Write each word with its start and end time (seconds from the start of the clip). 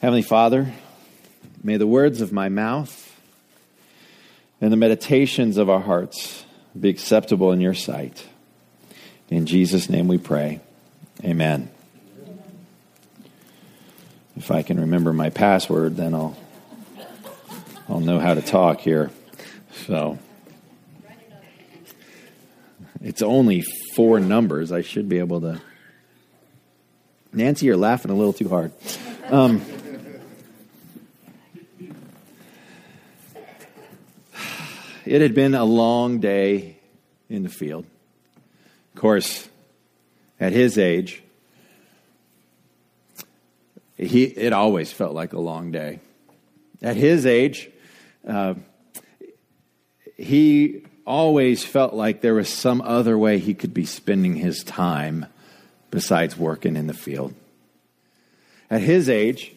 Heavenly 0.00 0.22
Father, 0.22 0.72
may 1.62 1.76
the 1.76 1.86
words 1.86 2.22
of 2.22 2.32
my 2.32 2.48
mouth 2.48 3.14
and 4.58 4.72
the 4.72 4.76
meditations 4.78 5.58
of 5.58 5.68
our 5.68 5.80
hearts 5.80 6.46
be 6.78 6.88
acceptable 6.88 7.52
in 7.52 7.60
your 7.60 7.74
sight. 7.74 8.26
In 9.28 9.44
Jesus' 9.44 9.90
name 9.90 10.08
we 10.08 10.16
pray. 10.16 10.60
Amen. 11.22 11.70
If 14.38 14.50
I 14.50 14.62
can 14.62 14.80
remember 14.80 15.12
my 15.12 15.28
password, 15.28 15.98
then 15.98 16.14
I'll 16.14 16.34
I'll 17.86 18.00
know 18.00 18.18
how 18.18 18.32
to 18.32 18.40
talk 18.40 18.80
here. 18.80 19.10
So 19.84 20.18
it's 23.02 23.20
only 23.20 23.64
four 23.94 24.18
numbers. 24.18 24.72
I 24.72 24.80
should 24.80 25.10
be 25.10 25.18
able 25.18 25.42
to. 25.42 25.60
Nancy, 27.34 27.66
you're 27.66 27.76
laughing 27.76 28.10
a 28.10 28.14
little 28.14 28.32
too 28.32 28.48
hard. 28.48 28.72
Um, 29.26 29.60
it 35.10 35.20
had 35.20 35.34
been 35.34 35.56
a 35.56 35.64
long 35.64 36.20
day 36.20 36.76
in 37.28 37.42
the 37.42 37.48
field. 37.48 37.84
Of 38.94 39.00
course, 39.00 39.48
at 40.38 40.52
his 40.52 40.78
age, 40.78 41.20
he, 43.96 44.22
it 44.22 44.52
always 44.52 44.92
felt 44.92 45.12
like 45.12 45.32
a 45.32 45.40
long 45.40 45.72
day. 45.72 45.98
At 46.80 46.96
his 46.96 47.26
age, 47.26 47.68
uh, 48.24 48.54
he 50.16 50.84
always 51.04 51.64
felt 51.64 51.92
like 51.92 52.20
there 52.20 52.34
was 52.34 52.48
some 52.48 52.80
other 52.80 53.18
way 53.18 53.40
he 53.40 53.52
could 53.52 53.74
be 53.74 53.86
spending 53.86 54.36
his 54.36 54.62
time 54.62 55.26
besides 55.90 56.36
working 56.36 56.76
in 56.76 56.86
the 56.86 56.94
field. 56.94 57.34
At 58.70 58.80
his 58.80 59.08
age, 59.08 59.52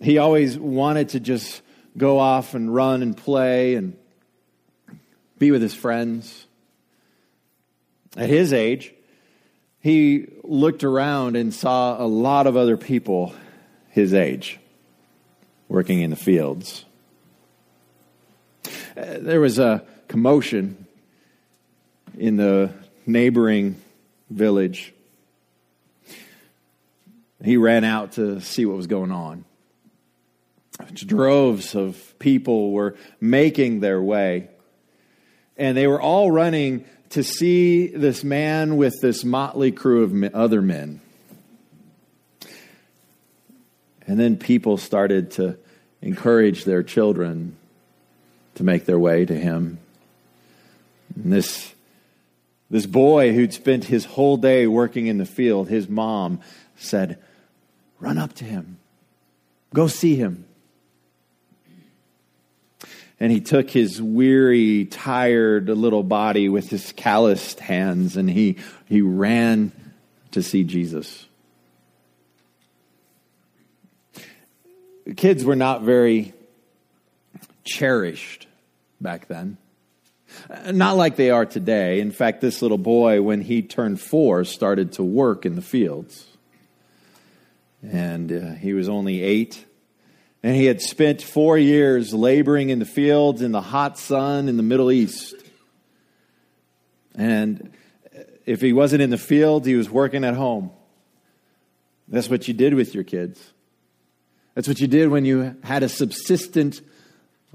he 0.00 0.16
always 0.16 0.58
wanted 0.58 1.10
to 1.10 1.20
just 1.20 1.60
go 1.98 2.18
off 2.18 2.54
and 2.54 2.74
run 2.74 3.02
and 3.02 3.14
play 3.14 3.74
and 3.74 3.94
be 5.40 5.50
with 5.50 5.62
his 5.62 5.74
friends. 5.74 6.46
At 8.16 8.28
his 8.28 8.52
age, 8.52 8.94
he 9.80 10.28
looked 10.44 10.84
around 10.84 11.34
and 11.34 11.52
saw 11.52 12.00
a 12.00 12.06
lot 12.06 12.46
of 12.46 12.56
other 12.56 12.76
people 12.76 13.34
his 13.88 14.14
age 14.14 14.60
working 15.68 16.02
in 16.02 16.10
the 16.10 16.16
fields. 16.16 16.84
Uh, 18.96 19.16
there 19.18 19.40
was 19.40 19.58
a 19.58 19.82
commotion 20.08 20.86
in 22.18 22.36
the 22.36 22.70
neighboring 23.06 23.80
village. 24.28 24.92
He 27.42 27.56
ran 27.56 27.84
out 27.84 28.12
to 28.12 28.40
see 28.42 28.66
what 28.66 28.76
was 28.76 28.88
going 28.88 29.10
on. 29.10 29.46
Droves 30.94 31.74
of 31.74 32.14
people 32.18 32.72
were 32.72 32.96
making 33.20 33.80
their 33.80 34.02
way, 34.02 34.49
and 35.60 35.76
they 35.76 35.86
were 35.86 36.00
all 36.00 36.30
running 36.30 36.86
to 37.10 37.22
see 37.22 37.88
this 37.88 38.24
man 38.24 38.78
with 38.78 38.94
this 39.02 39.24
motley 39.24 39.70
crew 39.70 40.02
of 40.02 40.34
other 40.34 40.62
men. 40.62 41.00
And 44.06 44.18
then 44.18 44.38
people 44.38 44.78
started 44.78 45.32
to 45.32 45.58
encourage 46.00 46.64
their 46.64 46.82
children 46.82 47.56
to 48.54 48.64
make 48.64 48.86
their 48.86 48.98
way 48.98 49.26
to 49.26 49.34
him. 49.34 49.78
And 51.14 51.30
this, 51.30 51.74
this 52.70 52.86
boy 52.86 53.34
who'd 53.34 53.52
spent 53.52 53.84
his 53.84 54.06
whole 54.06 54.38
day 54.38 54.66
working 54.66 55.08
in 55.08 55.18
the 55.18 55.26
field, 55.26 55.68
his 55.68 55.88
mom 55.88 56.40
said, 56.76 57.18
Run 57.98 58.16
up 58.16 58.32
to 58.36 58.44
him, 58.44 58.78
go 59.74 59.88
see 59.88 60.16
him. 60.16 60.46
And 63.20 63.30
he 63.30 63.40
took 63.40 63.70
his 63.70 64.00
weary, 64.00 64.86
tired 64.86 65.68
little 65.68 66.02
body 66.02 66.48
with 66.48 66.70
his 66.70 66.92
calloused 66.92 67.60
hands 67.60 68.16
and 68.16 68.30
he, 68.30 68.56
he 68.86 69.02
ran 69.02 69.72
to 70.30 70.42
see 70.42 70.64
Jesus. 70.64 71.26
Kids 75.16 75.44
were 75.44 75.56
not 75.56 75.82
very 75.82 76.32
cherished 77.64 78.46
back 79.00 79.28
then. 79.28 79.58
Not 80.70 80.96
like 80.96 81.16
they 81.16 81.30
are 81.30 81.44
today. 81.44 82.00
In 82.00 82.12
fact, 82.12 82.40
this 82.40 82.62
little 82.62 82.78
boy, 82.78 83.20
when 83.20 83.40
he 83.40 83.62
turned 83.62 84.00
four, 84.00 84.44
started 84.44 84.92
to 84.92 85.02
work 85.02 85.44
in 85.44 85.56
the 85.56 85.62
fields. 85.62 86.26
And 87.82 88.32
uh, 88.32 88.54
he 88.54 88.72
was 88.72 88.88
only 88.88 89.22
eight. 89.22 89.64
And 90.42 90.56
he 90.56 90.64
had 90.64 90.80
spent 90.80 91.20
four 91.20 91.58
years 91.58 92.14
laboring 92.14 92.70
in 92.70 92.78
the 92.78 92.86
fields 92.86 93.42
in 93.42 93.52
the 93.52 93.60
hot 93.60 93.98
sun 93.98 94.48
in 94.48 94.56
the 94.56 94.62
Middle 94.62 94.90
East. 94.90 95.34
And 97.14 97.72
if 98.46 98.60
he 98.60 98.72
wasn't 98.72 99.02
in 99.02 99.10
the 99.10 99.18
field, 99.18 99.66
he 99.66 99.74
was 99.74 99.90
working 99.90 100.24
at 100.24 100.34
home. 100.34 100.70
That's 102.08 102.30
what 102.30 102.48
you 102.48 102.54
did 102.54 102.74
with 102.74 102.94
your 102.94 103.04
kids. 103.04 103.52
That's 104.54 104.66
what 104.66 104.80
you 104.80 104.88
did 104.88 105.08
when 105.08 105.24
you 105.24 105.56
had 105.62 105.82
a 105.82 105.88
subsistent 105.88 106.80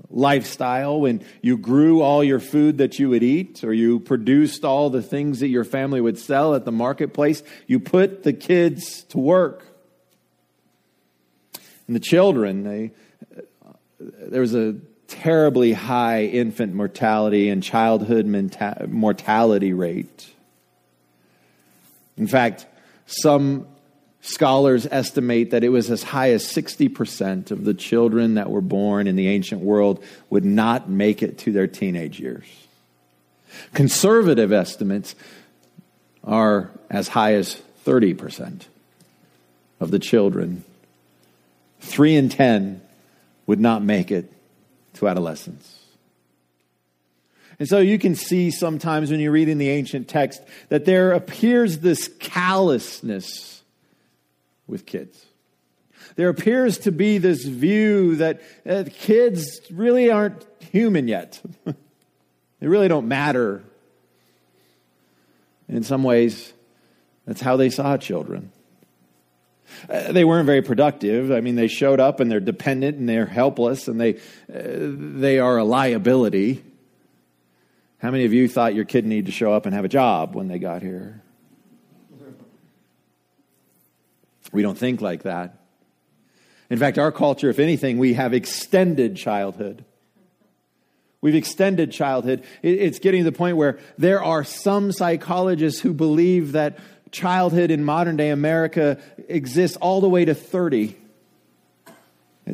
lifestyle, 0.10 1.00
when 1.00 1.24
you 1.42 1.58
grew 1.58 2.02
all 2.02 2.24
your 2.24 2.40
food 2.40 2.78
that 2.78 3.00
you 3.00 3.10
would 3.10 3.24
eat, 3.24 3.64
or 3.64 3.74
you 3.74 4.00
produced 4.00 4.64
all 4.64 4.90
the 4.90 5.02
things 5.02 5.40
that 5.40 5.48
your 5.48 5.64
family 5.64 6.02
would 6.02 6.18
sell 6.18 6.56
at 6.56 6.66
the 6.66 6.72
marketplace, 6.72 7.44
you 7.68 7.80
put 7.80 8.24
the 8.24 8.34
kids 8.34 9.04
to 9.06 9.18
work. 9.18 9.75
And 11.88 11.96
the 11.96 12.00
children, 12.00 12.64
they, 12.64 12.92
there 14.00 14.42
was 14.42 14.56
a 14.56 14.76
terribly 15.08 15.74
high 15.74 16.24
infant 16.24 16.74
mortality 16.74 17.50
and 17.50 17.62
childhood 17.62 18.26
mortality 18.88 19.74
rate. 19.74 20.34
In 22.18 22.28
fact, 22.28 22.66
some 23.06 23.68
Scholars 24.26 24.88
estimate 24.90 25.52
that 25.52 25.64
it 25.64 25.70
was 25.70 25.92
as 25.92 26.02
high 26.02 26.32
as 26.32 26.44
60% 26.44 27.52
of 27.52 27.64
the 27.64 27.76
children 27.76 28.34
that 28.34 28.50
were 28.50 28.60
born 28.60 29.06
in 29.06 29.16
the 29.16 29.28
ancient 29.28 29.62
world 29.62 30.04
would 30.32 30.44
not 30.44 30.90
make 30.90 31.22
it 31.22 31.38
to 31.40 31.52
their 31.52 31.68
teenage 31.68 32.20
years. 32.20 32.46
Conservative 33.76 34.52
estimates 34.52 35.14
are 36.24 36.72
as 36.90 37.10
high 37.10 37.36
as 37.36 37.62
30% 37.86 38.64
of 39.80 39.92
the 39.92 40.00
children. 40.00 40.64
Three 41.86 42.16
in 42.16 42.30
10 42.30 42.82
would 43.46 43.60
not 43.60 43.84
make 43.84 44.12
it 44.12 44.32
to 44.96 45.08
adolescence. 45.08 45.80
And 47.60 47.70
so 47.70 47.78
you 47.78 48.00
can 48.00 48.16
see 48.16 48.50
sometimes 48.52 49.12
when 49.12 49.20
you 49.20 49.32
read 49.32 49.48
in 49.48 49.60
the 49.60 49.70
ancient 49.70 50.08
text 50.08 50.42
that 50.70 50.86
there 50.86 51.12
appears 51.12 51.80
this 51.80 52.10
callousness 52.20 53.64
with 54.68 54.86
kids. 54.86 55.26
There 56.16 56.30
appears 56.30 56.80
to 56.80 56.92
be 56.92 57.20
this 57.20 57.46
view 57.46 58.16
that 58.16 58.42
uh, 58.68 58.86
kids 58.92 59.62
really 59.70 60.10
aren't 60.10 60.46
human 60.60 61.08
yet. 61.08 61.40
they 61.66 62.68
really 62.68 62.88
don't 62.88 63.08
matter. 63.08 63.64
In 65.70 65.84
some 65.84 66.04
ways, 66.04 66.52
that's 67.26 67.42
how 67.42 67.58
they 67.58 67.70
saw 67.70 67.96
children. 67.98 68.52
Uh, 69.90 70.12
they 70.12 70.24
weren't 70.24 70.46
very 70.46 70.62
productive. 70.62 71.32
I 71.32 71.42
mean, 71.42 71.56
they 71.56 71.68
showed 71.68 72.00
up 72.00 72.20
and 72.20 72.30
they're 72.30 72.40
dependent 72.40 72.98
and 72.98 73.08
they're 73.08 73.26
helpless 73.26 73.88
and 73.88 74.00
they, 74.00 74.16
uh, 74.16 74.20
they 74.50 75.40
are 75.40 75.58
a 75.58 75.64
liability. 75.64 76.64
How 78.00 78.12
many 78.12 78.26
of 78.26 78.34
you 78.34 78.48
thought 78.48 78.76
your 78.76 78.86
kid 78.86 79.06
needed 79.06 79.28
to 79.28 79.32
show 79.32 79.54
up 79.54 79.66
and 79.66 79.74
have 79.74 79.86
a 79.86 79.90
job 79.90 80.36
when 80.36 80.48
they 80.48 80.60
got 80.60 80.82
here? 80.82 81.22
We 84.52 84.62
don't 84.62 84.78
think 84.78 85.02
like 85.02 85.24
that. 85.24 85.60
In 86.70 86.80
fact, 86.80 86.98
our 86.98 87.12
culture, 87.12 87.50
if 87.50 87.60
anything, 87.60 87.98
we 87.98 88.14
have 88.14 88.34
extended 88.34 89.16
childhood. 89.18 89.86
We've 91.22 91.36
extended 91.36 91.92
childhood. 91.92 92.44
It's 92.62 93.00
getting 93.00 93.24
to 93.24 93.32
the 93.32 93.36
point 93.36 93.58
where 93.58 93.80
there 93.98 94.24
are 94.24 94.44
some 94.44 94.92
psychologists 94.92 95.82
who 95.82 95.94
believe 95.94 96.52
that 96.52 96.78
childhood 97.16 97.72
in 97.72 97.84
modern 97.84 98.18
day 98.18 98.30
America 98.30 99.00
exists 99.30 99.78
all 99.78 100.02
the 100.02 100.10
way 100.10 100.26
to 100.26 100.36
30, 100.36 100.98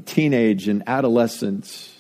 teenage 0.06 0.68
and 0.68 0.84
adolescence. 0.86 1.98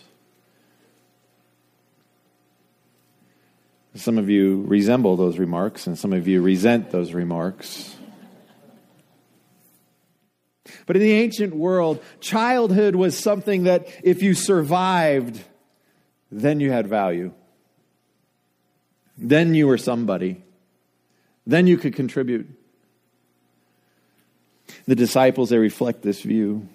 Some 3.95 4.19
of 4.19 4.29
you 4.29 4.63
resemble 4.67 5.17
those 5.17 5.39
remarks, 5.39 5.87
and 5.87 5.97
some 5.97 6.13
of 6.13 6.27
you 6.27 6.41
resent 6.41 6.91
those 6.91 7.13
remarks. 7.13 7.95
But 10.85 10.95
in 10.95 11.01
the 11.01 11.13
ancient 11.13 11.55
world, 11.55 12.01
childhood 12.19 12.95
was 12.95 13.17
something 13.17 13.63
that 13.63 13.87
if 14.03 14.21
you 14.21 14.35
survived, 14.35 15.43
then 16.31 16.59
you 16.59 16.71
had 16.71 16.87
value. 16.87 17.33
Then 19.17 19.55
you 19.55 19.67
were 19.67 19.77
somebody. 19.77 20.43
Then 21.45 21.67
you 21.67 21.77
could 21.77 21.95
contribute. 21.95 22.47
The 24.85 24.95
disciples, 24.95 25.49
they 25.49 25.57
reflect 25.57 26.01
this 26.01 26.21
view. 26.21 26.67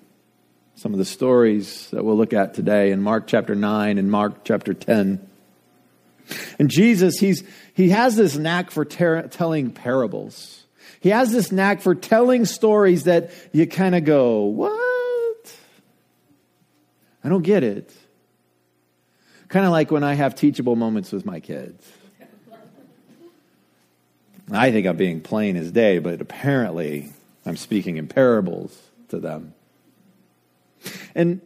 some 0.74 0.92
of 0.92 0.98
the 0.98 1.06
stories 1.06 1.88
that 1.90 2.04
we'll 2.04 2.18
look 2.18 2.34
at 2.34 2.52
today 2.52 2.90
in 2.90 3.00
Mark 3.00 3.26
chapter 3.26 3.54
9 3.54 3.96
and 3.96 4.10
Mark 4.10 4.44
chapter 4.44 4.74
10. 4.74 5.26
And 6.58 6.68
Jesus, 6.68 7.18
he's, 7.18 7.44
he 7.72 7.90
has 7.90 8.16
this 8.16 8.36
knack 8.36 8.70
for 8.70 8.84
ter- 8.84 9.26
telling 9.28 9.70
parables. 9.70 10.64
He 11.00 11.10
has 11.10 11.32
this 11.32 11.50
knack 11.50 11.80
for 11.80 11.94
telling 11.94 12.44
stories 12.44 13.04
that 13.04 13.30
you 13.52 13.66
kind 13.66 13.94
of 13.94 14.04
go, 14.04 14.44
What? 14.44 15.56
I 17.24 17.28
don't 17.28 17.42
get 17.42 17.64
it. 17.64 17.92
Kind 19.48 19.64
of 19.64 19.72
like 19.72 19.90
when 19.90 20.04
I 20.04 20.14
have 20.14 20.34
teachable 20.34 20.76
moments 20.76 21.12
with 21.12 21.24
my 21.24 21.40
kids. 21.40 21.84
I 24.50 24.70
think 24.70 24.86
I'm 24.86 24.96
being 24.96 25.20
plain 25.20 25.56
as 25.56 25.72
day, 25.72 25.98
but 25.98 26.20
apparently 26.20 27.10
I'm 27.44 27.56
speaking 27.56 27.96
in 27.96 28.08
parables 28.08 28.80
to 29.08 29.18
them. 29.18 29.54
And 31.14 31.40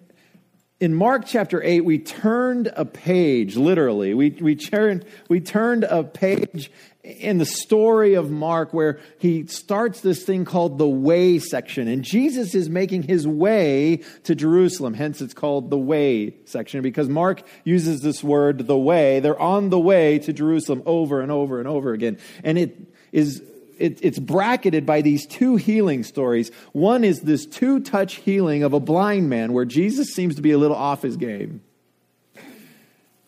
in 0.80 0.94
Mark 0.94 1.26
chapter 1.26 1.62
8, 1.62 1.84
we 1.84 1.98
turned 1.98 2.72
a 2.74 2.86
page, 2.86 3.54
literally. 3.56 4.14
We, 4.14 4.30
we, 4.30 4.56
turned, 4.56 5.04
we 5.28 5.38
turned 5.38 5.84
a 5.84 6.02
page 6.02 6.70
in 7.04 7.36
the 7.36 7.44
story 7.44 8.14
of 8.14 8.30
Mark 8.30 8.72
where 8.72 8.98
he 9.18 9.46
starts 9.46 10.00
this 10.00 10.22
thing 10.24 10.46
called 10.46 10.78
the 10.78 10.88
way 10.88 11.38
section. 11.38 11.86
And 11.86 12.02
Jesus 12.02 12.54
is 12.54 12.70
making 12.70 13.02
his 13.02 13.28
way 13.28 14.02
to 14.24 14.34
Jerusalem. 14.34 14.94
Hence, 14.94 15.20
it's 15.20 15.34
called 15.34 15.68
the 15.68 15.78
way 15.78 16.34
section 16.46 16.80
because 16.80 17.10
Mark 17.10 17.42
uses 17.62 18.00
this 18.00 18.24
word, 18.24 18.66
the 18.66 18.78
way. 18.78 19.20
They're 19.20 19.38
on 19.38 19.68
the 19.68 19.80
way 19.80 20.18
to 20.20 20.32
Jerusalem 20.32 20.82
over 20.86 21.20
and 21.20 21.30
over 21.30 21.58
and 21.58 21.68
over 21.68 21.92
again. 21.92 22.18
And 22.42 22.56
it 22.56 22.78
is 23.12 23.42
it, 23.80 23.98
it's 24.02 24.18
bracketed 24.18 24.84
by 24.84 25.00
these 25.00 25.26
two 25.26 25.56
healing 25.56 26.04
stories. 26.04 26.50
One 26.72 27.02
is 27.02 27.22
this 27.22 27.46
two 27.46 27.80
touch 27.80 28.16
healing 28.16 28.62
of 28.62 28.74
a 28.74 28.80
blind 28.80 29.30
man 29.30 29.54
where 29.54 29.64
Jesus 29.64 30.12
seems 30.12 30.36
to 30.36 30.42
be 30.42 30.52
a 30.52 30.58
little 30.58 30.76
off 30.76 31.00
his 31.00 31.16
game. 31.16 31.62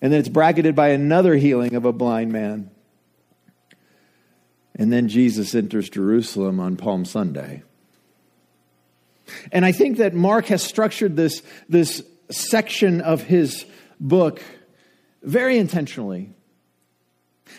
And 0.03 0.13
then 0.13 0.21
it's 0.21 0.29
bracketed 0.29 0.75
by 0.75 0.91
another 0.91 1.37
healing 1.37 1.75
of 1.75 1.87
a 1.87 1.93
blind 1.93 2.33
man. 2.33 2.71
And 4.75 4.93
then 4.93 5.09
Jesus 5.09 5.55
enters 5.55 5.89
Jerusalem 5.89 6.61
on 6.61 6.77
Palm 6.77 7.07
Sunday. 7.07 7.63
And 9.53 9.65
I 9.65 9.73
think 9.73 9.97
that 9.99 10.13
Mark 10.13 10.47
has 10.47 10.63
structured 10.63 11.17
this, 11.17 11.43
this 11.69 12.03
section 12.31 13.01
of 13.01 13.23
his 13.23 13.65
book 13.99 14.43
very 15.23 15.57
intentionally. 15.57 16.35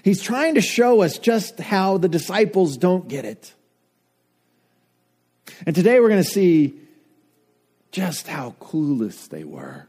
He's 0.04 0.22
trying 0.22 0.56
to 0.56 0.62
show 0.62 1.02
us 1.02 1.18
just 1.18 1.60
how 1.60 1.98
the 1.98 2.10
disciples 2.10 2.78
don't 2.78 3.08
get 3.08 3.26
it. 3.26 3.54
And 5.66 5.76
today 5.76 6.00
we're 6.00 6.10
going 6.10 6.24
to 6.24 6.30
see 6.30 6.80
just 7.92 8.28
how 8.28 8.56
clueless 8.60 9.30
they 9.30 9.44
were. 9.44 9.88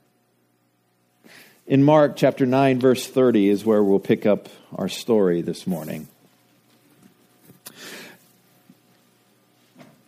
In 1.67 1.83
Mark 1.83 2.17
chapter 2.17 2.45
9, 2.45 2.79
verse 2.79 3.07
30 3.07 3.49
is 3.49 3.65
where 3.65 3.83
we'll 3.83 3.99
pick 3.99 4.27
up 4.27 4.49
our 4.75 4.89
story 4.89 5.41
this 5.41 5.67
morning. 5.67 6.07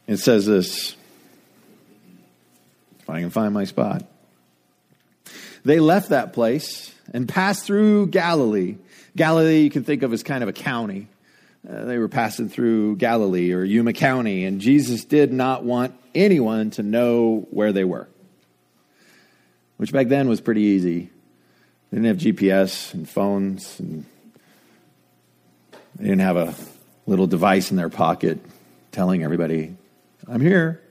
It 0.07 0.19
says 0.19 0.47
this, 0.47 0.95
if 3.01 3.11
I 3.11 3.21
can 3.21 3.31
find 3.31 3.55
my 3.55 3.65
spot. 3.65 4.05
They 5.65 5.81
left 5.81 6.11
that 6.11 6.33
place 6.33 6.95
and 7.13 7.29
passed 7.29 7.65
through 7.65 8.09
Galilee 8.09 8.77
Galilee, 9.17 9.63
you 9.63 9.71
can 9.71 9.83
think 9.83 10.03
of 10.03 10.13
as 10.13 10.23
kind 10.23 10.43
of 10.43 10.49
a 10.49 10.53
county. 10.53 11.09
Uh, 11.69 11.85
they 11.87 11.99
were 11.99 12.09
passing 12.09 12.51
through 12.51 12.97
Galilee 12.97 13.53
or 13.53 13.65
Yuma 13.65 13.95
County, 13.95 14.45
and 14.45 14.61
Jesus 14.61 15.05
did 15.05 15.33
not 15.33 15.65
want 15.65 15.95
anyone 16.15 16.71
to 16.73 16.83
know 16.83 17.47
where 17.51 17.73
they 17.73 17.83
were, 17.83 18.09
which 19.79 19.91
back 19.91 20.09
then 20.09 20.29
was 20.29 20.41
pretty 20.41 20.61
easy. 20.61 21.11
They 21.91 21.99
didn't 21.99 22.07
have 22.07 22.19
GPS 22.19 22.93
and 22.93 23.09
phones, 23.09 23.81
and 23.81 24.05
they 25.97 26.05
didn't 26.05 26.21
have 26.21 26.37
a 26.37 26.55
little 27.07 27.27
device 27.27 27.71
in 27.71 27.79
their 27.79 27.89
pocket 27.89 28.39
telling 28.93 29.25
everybody, 29.25 29.77
I'm 30.29 30.43
here. 30.43 30.83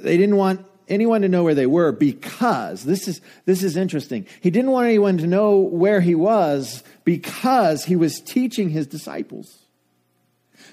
They 0.00 0.16
didn't 0.16 0.36
want 0.36 0.64
anyone 0.88 1.22
to 1.22 1.28
know 1.28 1.42
where 1.44 1.54
they 1.54 1.66
were 1.66 1.92
because 1.92 2.84
this 2.84 3.08
is 3.08 3.20
this 3.44 3.62
is 3.62 3.76
interesting. 3.76 4.26
He 4.40 4.50
didn't 4.50 4.70
want 4.70 4.88
anyone 4.88 5.18
to 5.18 5.26
know 5.26 5.58
where 5.58 6.00
he 6.00 6.14
was 6.14 6.82
because 7.04 7.84
he 7.84 7.96
was 7.96 8.20
teaching 8.20 8.70
his 8.70 8.86
disciples. 8.86 9.58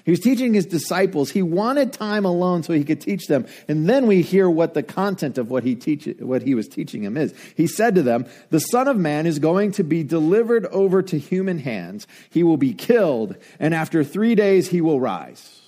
He 0.04 0.12
was 0.12 0.20
teaching 0.20 0.54
his 0.54 0.66
disciples. 0.66 1.30
He 1.30 1.42
wanted 1.42 1.92
time 1.92 2.24
alone 2.24 2.62
so 2.62 2.72
he 2.72 2.84
could 2.84 3.00
teach 3.00 3.26
them. 3.26 3.44
And 3.66 3.88
then 3.88 4.06
we 4.06 4.22
hear 4.22 4.48
what 4.48 4.72
the 4.74 4.84
content 4.84 5.36
of 5.36 5.50
what 5.50 5.64
he 5.64 5.74
teach, 5.74 6.06
what 6.20 6.42
he 6.42 6.54
was 6.54 6.68
teaching 6.68 7.02
them 7.02 7.16
is. 7.16 7.34
He 7.56 7.66
said 7.66 7.96
to 7.96 8.02
them, 8.02 8.26
"The 8.50 8.60
Son 8.60 8.86
of 8.86 8.96
Man 8.96 9.26
is 9.26 9.40
going 9.40 9.72
to 9.72 9.82
be 9.82 10.04
delivered 10.04 10.66
over 10.66 11.02
to 11.02 11.18
human 11.18 11.58
hands. 11.58 12.06
He 12.30 12.44
will 12.44 12.56
be 12.56 12.72
killed, 12.72 13.34
and 13.58 13.74
after 13.74 14.04
3 14.04 14.36
days 14.36 14.68
he 14.68 14.80
will 14.80 15.00
rise." 15.00 15.62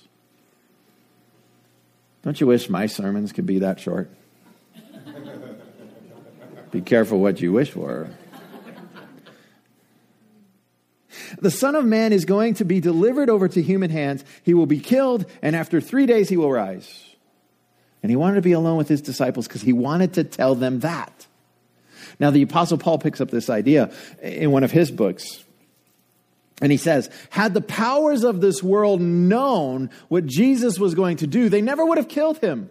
Don't 2.21 2.39
you 2.39 2.47
wish 2.47 2.69
my 2.69 2.85
sermons 2.85 3.33
could 3.33 3.45
be 3.45 3.59
that 3.59 3.79
short? 3.79 4.09
Be 6.71 6.81
careful 6.81 7.19
what 7.19 7.41
you 7.41 7.51
wish 7.51 7.71
for. 7.71 8.09
The 11.41 11.51
Son 11.51 11.75
of 11.75 11.85
Man 11.85 12.11
is 12.11 12.25
going 12.25 12.55
to 12.55 12.65
be 12.65 12.79
delivered 12.79 13.29
over 13.29 13.47
to 13.47 13.61
human 13.61 13.89
hands. 13.89 14.23
He 14.43 14.53
will 14.53 14.65
be 14.65 14.79
killed, 14.79 15.25
and 15.41 15.55
after 15.55 15.79
three 15.79 16.05
days 16.05 16.29
he 16.29 16.37
will 16.37 16.51
rise. 16.51 17.05
And 18.01 18.09
he 18.09 18.15
wanted 18.15 18.35
to 18.35 18.41
be 18.41 18.53
alone 18.53 18.77
with 18.77 18.87
his 18.87 19.01
disciples 19.01 19.47
because 19.47 19.61
he 19.61 19.73
wanted 19.73 20.13
to 20.13 20.23
tell 20.23 20.55
them 20.55 20.79
that. 20.79 21.27
Now, 22.19 22.31
the 22.31 22.41
Apostle 22.41 22.77
Paul 22.77 22.99
picks 22.99 23.21
up 23.21 23.29
this 23.29 23.49
idea 23.49 23.91
in 24.21 24.51
one 24.51 24.63
of 24.63 24.71
his 24.71 24.91
books. 24.91 25.43
And 26.61 26.71
he 26.71 26.77
says, 26.77 27.09
had 27.29 27.53
the 27.53 27.61
powers 27.61 28.23
of 28.23 28.41
this 28.41 28.61
world 28.61 28.99
known 28.99 29.89
what 30.09 30.25
Jesus 30.25 30.77
was 30.77 30.95
going 30.95 31.17
to 31.17 31.27
do, 31.27 31.47
they 31.47 31.61
never 31.61 31.85
would 31.85 31.97
have 31.97 32.09
killed 32.09 32.39
him 32.39 32.69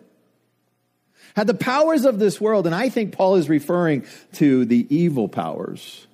had 1.36 1.46
the 1.46 1.54
powers 1.54 2.04
of 2.04 2.18
this 2.18 2.40
world, 2.40 2.66
and 2.66 2.74
I 2.74 2.88
think 2.88 3.12
Paul 3.12 3.36
is 3.36 3.48
referring 3.48 4.04
to 4.34 4.64
the 4.64 4.86
evil 4.94 5.28
powers 5.28 6.06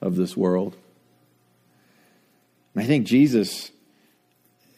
of 0.00 0.16
this 0.16 0.36
world. 0.36 0.76
And 2.74 2.84
I 2.84 2.86
think 2.86 3.06
Jesus, 3.06 3.70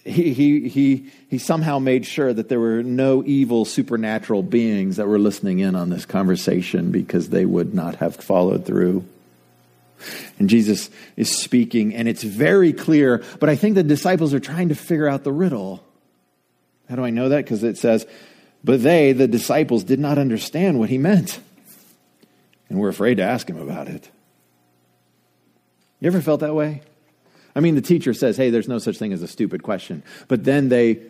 he, 0.04 0.32
he, 0.32 0.68
he, 0.68 1.10
he 1.28 1.38
somehow 1.38 1.78
made 1.78 2.06
sure 2.06 2.32
that 2.32 2.48
there 2.48 2.60
were 2.60 2.82
no 2.82 3.22
evil 3.24 3.64
supernatural 3.64 4.42
beings 4.42 4.96
that 4.96 5.06
were 5.06 5.18
listening 5.18 5.58
in 5.58 5.76
on 5.76 5.90
this 5.90 6.06
conversation 6.06 6.90
because 6.90 7.28
they 7.28 7.44
would 7.44 7.74
not 7.74 7.96
have 7.96 8.16
followed 8.16 8.64
through. 8.64 9.04
And 10.38 10.48
Jesus 10.48 10.88
is 11.16 11.36
speaking, 11.36 11.94
and 11.94 12.08
it's 12.08 12.22
very 12.22 12.72
clear, 12.72 13.22
but 13.38 13.50
I 13.50 13.56
think 13.56 13.74
the 13.74 13.82
disciples 13.82 14.32
are 14.32 14.40
trying 14.40 14.70
to 14.70 14.74
figure 14.74 15.06
out 15.06 15.24
the 15.24 15.32
riddle. 15.32 15.84
How 16.88 16.96
do 16.96 17.04
I 17.04 17.10
know 17.10 17.28
that? 17.28 17.44
Because 17.44 17.62
it 17.62 17.76
says, 17.76 18.06
but 18.62 18.82
they, 18.82 19.12
the 19.12 19.28
disciples, 19.28 19.84
did 19.84 19.98
not 19.98 20.18
understand 20.18 20.78
what 20.78 20.90
he 20.90 20.98
meant 20.98 21.40
and 22.68 22.78
were 22.78 22.88
afraid 22.88 23.16
to 23.16 23.22
ask 23.22 23.48
him 23.48 23.60
about 23.60 23.88
it. 23.88 24.10
You 26.00 26.06
ever 26.06 26.20
felt 26.20 26.40
that 26.40 26.54
way? 26.54 26.82
I 27.54 27.60
mean, 27.60 27.74
the 27.74 27.82
teacher 27.82 28.14
says, 28.14 28.36
hey, 28.36 28.50
there's 28.50 28.68
no 28.68 28.78
such 28.78 28.96
thing 28.98 29.12
as 29.12 29.22
a 29.22 29.28
stupid 29.28 29.62
question, 29.62 30.02
but 30.28 30.44
then 30.44 30.68
they 30.68 31.00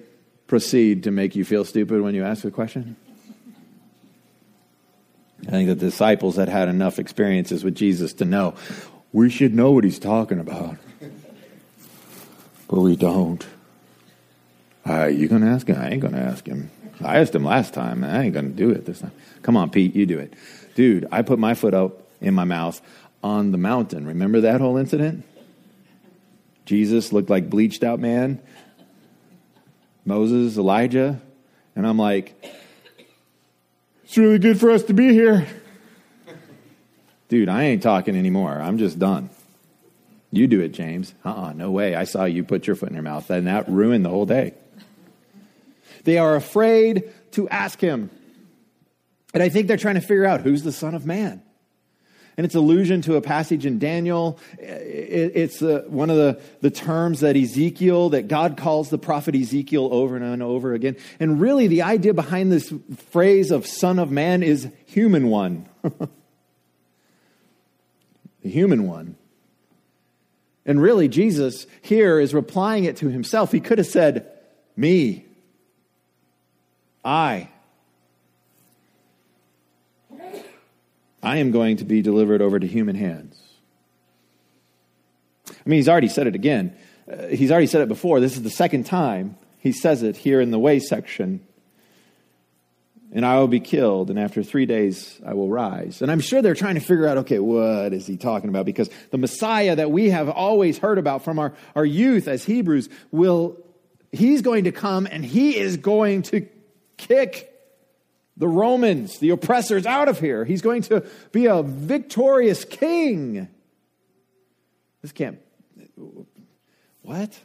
proceed 0.46 1.04
to 1.04 1.10
make 1.10 1.36
you 1.36 1.44
feel 1.44 1.64
stupid 1.64 2.00
when 2.00 2.14
you 2.14 2.24
ask 2.24 2.44
a 2.44 2.50
question. 2.50 2.96
I 5.46 5.50
think 5.50 5.68
the 5.68 5.74
disciples 5.74 6.36
had 6.36 6.48
had 6.48 6.68
enough 6.68 6.98
experiences 6.98 7.64
with 7.64 7.74
Jesus 7.74 8.12
to 8.14 8.24
know 8.24 8.54
we 9.12 9.30
should 9.30 9.54
know 9.54 9.72
what 9.72 9.84
he's 9.84 9.98
talking 9.98 10.38
about, 10.38 10.76
but 12.68 12.80
we 12.80 12.96
don't. 12.96 13.44
Uh, 14.88 15.06
you 15.06 15.28
going 15.28 15.42
to 15.42 15.48
ask 15.48 15.68
him? 15.68 15.80
I 15.80 15.90
ain't 15.90 16.00
going 16.00 16.14
to 16.14 16.20
ask 16.20 16.46
him. 16.46 16.70
I 17.02 17.18
asked 17.18 17.34
him 17.34 17.44
last 17.44 17.72
time, 17.74 18.04
I 18.04 18.24
ain't 18.24 18.34
going 18.34 18.50
to 18.50 18.56
do 18.56 18.70
it 18.70 18.84
this 18.84 19.00
time. 19.00 19.12
Come 19.42 19.56
on, 19.56 19.70
Pete, 19.70 19.94
you 19.94 20.06
do 20.06 20.18
it. 20.18 20.34
Dude, 20.74 21.06
I 21.10 21.22
put 21.22 21.38
my 21.38 21.54
foot 21.54 21.74
up 21.74 22.02
in 22.20 22.34
my 22.34 22.44
mouth 22.44 22.80
on 23.22 23.52
the 23.52 23.58
mountain. 23.58 24.06
Remember 24.06 24.42
that 24.42 24.60
whole 24.60 24.76
incident? 24.76 25.24
Jesus 26.66 27.12
looked 27.12 27.30
like 27.30 27.50
bleached 27.50 27.82
out 27.82 28.00
man. 28.00 28.40
Moses, 30.04 30.56
Elijah. 30.56 31.20
And 31.74 31.86
I'm 31.86 31.98
like, 31.98 32.34
it's 34.04 34.18
really 34.18 34.38
good 34.38 34.58
for 34.58 34.70
us 34.70 34.82
to 34.84 34.94
be 34.94 35.12
here. 35.12 35.46
Dude, 37.28 37.48
I 37.48 37.64
ain't 37.64 37.82
talking 37.82 38.16
anymore. 38.16 38.60
I'm 38.60 38.78
just 38.78 38.98
done. 38.98 39.30
You 40.32 40.46
do 40.46 40.60
it, 40.60 40.72
James. 40.72 41.14
Uh 41.24 41.28
uh-uh, 41.28 41.46
uh 41.48 41.52
no 41.52 41.70
way. 41.70 41.94
I 41.94 42.04
saw 42.04 42.24
you 42.24 42.44
put 42.44 42.66
your 42.66 42.76
foot 42.76 42.88
in 42.88 42.94
your 42.94 43.02
mouth, 43.02 43.30
and 43.30 43.46
that 43.46 43.68
ruined 43.68 44.04
the 44.04 44.10
whole 44.10 44.26
day. 44.26 44.54
They 46.04 46.18
are 46.18 46.36
afraid 46.36 47.10
to 47.32 47.48
ask 47.48 47.80
him. 47.80 48.10
And 49.32 49.42
I 49.42 49.48
think 49.48 49.68
they're 49.68 49.76
trying 49.76 49.94
to 49.94 50.00
figure 50.00 50.24
out 50.24 50.40
who's 50.40 50.62
the 50.62 50.72
Son 50.72 50.94
of 50.94 51.06
Man. 51.06 51.42
and 52.36 52.44
it's 52.44 52.54
allusion 52.54 53.02
to 53.02 53.16
a 53.16 53.20
passage 53.20 53.66
in 53.66 53.78
Daniel. 53.78 54.38
It's 54.58 55.62
uh, 55.62 55.84
one 55.88 56.10
of 56.10 56.16
the, 56.16 56.40
the 56.62 56.70
terms 56.70 57.20
that 57.20 57.36
Ezekiel, 57.36 58.10
that 58.10 58.28
God 58.28 58.56
calls 58.56 58.88
the 58.88 58.98
prophet 58.98 59.34
Ezekiel 59.34 59.88
over 59.92 60.16
and 60.16 60.42
over 60.42 60.72
again. 60.74 60.96
And 61.18 61.40
really, 61.40 61.66
the 61.66 61.82
idea 61.82 62.14
behind 62.14 62.50
this 62.50 62.72
phrase 63.10 63.50
of 63.50 63.66
Son 63.66 63.98
of 63.98 64.10
Man 64.10 64.42
is 64.42 64.68
human 64.86 65.28
one. 65.28 65.68
the 65.82 66.08
human 68.42 68.86
one. 68.88 69.16
And 70.66 70.80
really, 70.80 71.08
Jesus 71.08 71.66
here 71.82 72.20
is 72.20 72.34
replying 72.34 72.84
it 72.84 72.96
to 72.98 73.08
himself. 73.08 73.52
He 73.52 73.60
could 73.60 73.78
have 73.78 73.86
said, 73.86 74.30
Me, 74.76 75.24
I. 77.04 77.48
I 81.22 81.36
am 81.38 81.50
going 81.50 81.78
to 81.78 81.84
be 81.84 82.02
delivered 82.02 82.40
over 82.40 82.58
to 82.58 82.66
human 82.66 82.96
hands. 82.96 83.38
I 85.48 85.68
mean, 85.68 85.78
he's 85.78 85.88
already 85.88 86.08
said 86.08 86.26
it 86.26 86.34
again. 86.34 86.74
Uh, 87.10 87.26
he's 87.26 87.50
already 87.50 87.66
said 87.66 87.82
it 87.82 87.88
before. 87.88 88.20
This 88.20 88.36
is 88.36 88.42
the 88.42 88.50
second 88.50 88.84
time 88.84 89.36
he 89.58 89.72
says 89.72 90.02
it 90.02 90.16
here 90.16 90.40
in 90.40 90.50
the 90.50 90.58
way 90.58 90.78
section. 90.78 91.40
And 93.12 93.26
I 93.26 93.38
will 93.38 93.48
be 93.48 93.60
killed, 93.60 94.08
and 94.08 94.18
after 94.18 94.42
three 94.42 94.66
days 94.66 95.20
I 95.26 95.34
will 95.34 95.48
rise. 95.48 96.00
And 96.00 96.10
I'm 96.10 96.20
sure 96.20 96.42
they're 96.42 96.54
trying 96.54 96.76
to 96.76 96.80
figure 96.80 97.06
out 97.06 97.18
okay, 97.18 97.40
what 97.40 97.92
is 97.92 98.06
he 98.06 98.16
talking 98.16 98.48
about? 98.48 98.64
Because 98.64 98.88
the 99.10 99.18
Messiah 99.18 99.76
that 99.76 99.90
we 99.90 100.10
have 100.10 100.28
always 100.28 100.78
heard 100.78 100.96
about 100.96 101.24
from 101.24 101.38
our, 101.38 101.52
our 101.74 101.84
youth 101.84 102.28
as 102.28 102.44
Hebrews 102.44 102.88
will, 103.10 103.58
he's 104.12 104.42
going 104.42 104.64
to 104.64 104.72
come 104.72 105.08
and 105.10 105.24
he 105.24 105.56
is 105.56 105.76
going 105.76 106.22
to 106.22 106.46
kick 107.00 107.52
the 108.36 108.48
Romans, 108.48 109.18
the 109.18 109.30
oppressors, 109.30 109.86
out 109.86 110.08
of 110.08 110.20
here. 110.20 110.44
He's 110.44 110.62
going 110.62 110.82
to 110.82 111.04
be 111.32 111.46
a 111.46 111.62
victorious 111.62 112.64
king. 112.64 113.48
This 115.02 115.12
can't. 115.12 115.38
What? 117.02 117.38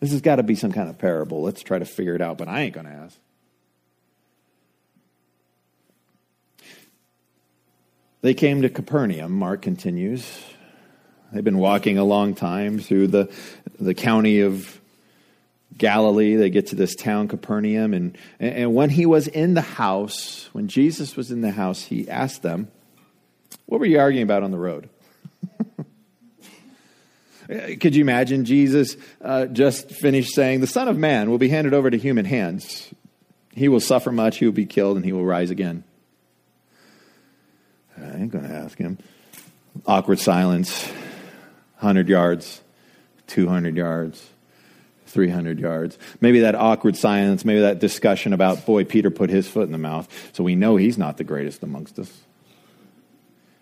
This 0.00 0.12
has 0.12 0.20
got 0.20 0.36
to 0.36 0.42
be 0.42 0.54
some 0.54 0.72
kind 0.72 0.88
of 0.88 0.98
parable. 0.98 1.42
Let's 1.42 1.62
try 1.62 1.78
to 1.78 1.84
figure 1.84 2.14
it 2.14 2.20
out, 2.20 2.38
but 2.38 2.48
I 2.48 2.62
ain't 2.62 2.74
going 2.74 2.86
to 2.86 2.92
ask. 2.92 3.18
They 8.20 8.34
came 8.34 8.62
to 8.62 8.68
Capernaum, 8.68 9.32
Mark 9.32 9.62
continues. 9.62 10.40
They've 11.32 11.42
been 11.42 11.58
walking 11.58 11.98
a 11.98 12.04
long 12.04 12.34
time 12.34 12.78
through 12.78 13.08
the, 13.08 13.32
the 13.80 13.94
county 13.94 14.40
of 14.40 14.81
Galilee. 15.82 16.36
They 16.36 16.48
get 16.48 16.68
to 16.68 16.76
this 16.76 16.94
town, 16.94 17.26
Capernaum. 17.26 17.92
And, 17.92 18.16
and 18.38 18.72
when 18.72 18.88
he 18.88 19.04
was 19.04 19.26
in 19.26 19.54
the 19.54 19.60
house, 19.60 20.48
when 20.52 20.68
Jesus 20.68 21.16
was 21.16 21.32
in 21.32 21.40
the 21.40 21.50
house, 21.50 21.82
he 21.82 22.08
asked 22.08 22.42
them, 22.42 22.70
What 23.66 23.80
were 23.80 23.86
you 23.86 23.98
arguing 23.98 24.22
about 24.22 24.44
on 24.44 24.52
the 24.52 24.58
road? 24.58 24.88
Could 27.80 27.96
you 27.96 28.02
imagine 28.02 28.44
Jesus 28.44 28.96
uh, 29.20 29.46
just 29.46 29.90
finished 29.90 30.32
saying, 30.32 30.60
The 30.60 30.68
Son 30.68 30.86
of 30.86 30.96
Man 30.96 31.28
will 31.30 31.38
be 31.38 31.48
handed 31.48 31.74
over 31.74 31.90
to 31.90 31.98
human 31.98 32.26
hands. 32.26 32.88
He 33.50 33.66
will 33.68 33.80
suffer 33.80 34.12
much, 34.12 34.38
he 34.38 34.44
will 34.44 34.52
be 34.52 34.66
killed, 34.66 34.96
and 34.96 35.04
he 35.04 35.12
will 35.12 35.24
rise 35.24 35.50
again. 35.50 35.82
I 37.98 38.18
ain't 38.18 38.30
going 38.30 38.48
to 38.48 38.54
ask 38.54 38.78
him. 38.78 38.98
Awkward 39.84 40.20
silence, 40.20 40.86
100 41.80 42.08
yards, 42.08 42.60
200 43.26 43.76
yards. 43.76 44.30
300 45.12 45.60
yards. 45.60 45.98
Maybe 46.20 46.40
that 46.40 46.54
awkward 46.54 46.96
silence, 46.96 47.44
maybe 47.44 47.60
that 47.60 47.78
discussion 47.78 48.32
about, 48.32 48.64
boy, 48.64 48.84
Peter 48.84 49.10
put 49.10 49.28
his 49.28 49.46
foot 49.46 49.64
in 49.64 49.72
the 49.72 49.78
mouth. 49.78 50.08
So 50.32 50.42
we 50.42 50.54
know 50.54 50.76
he's 50.76 50.96
not 50.96 51.18
the 51.18 51.24
greatest 51.24 51.62
amongst 51.62 51.98
us. 51.98 52.10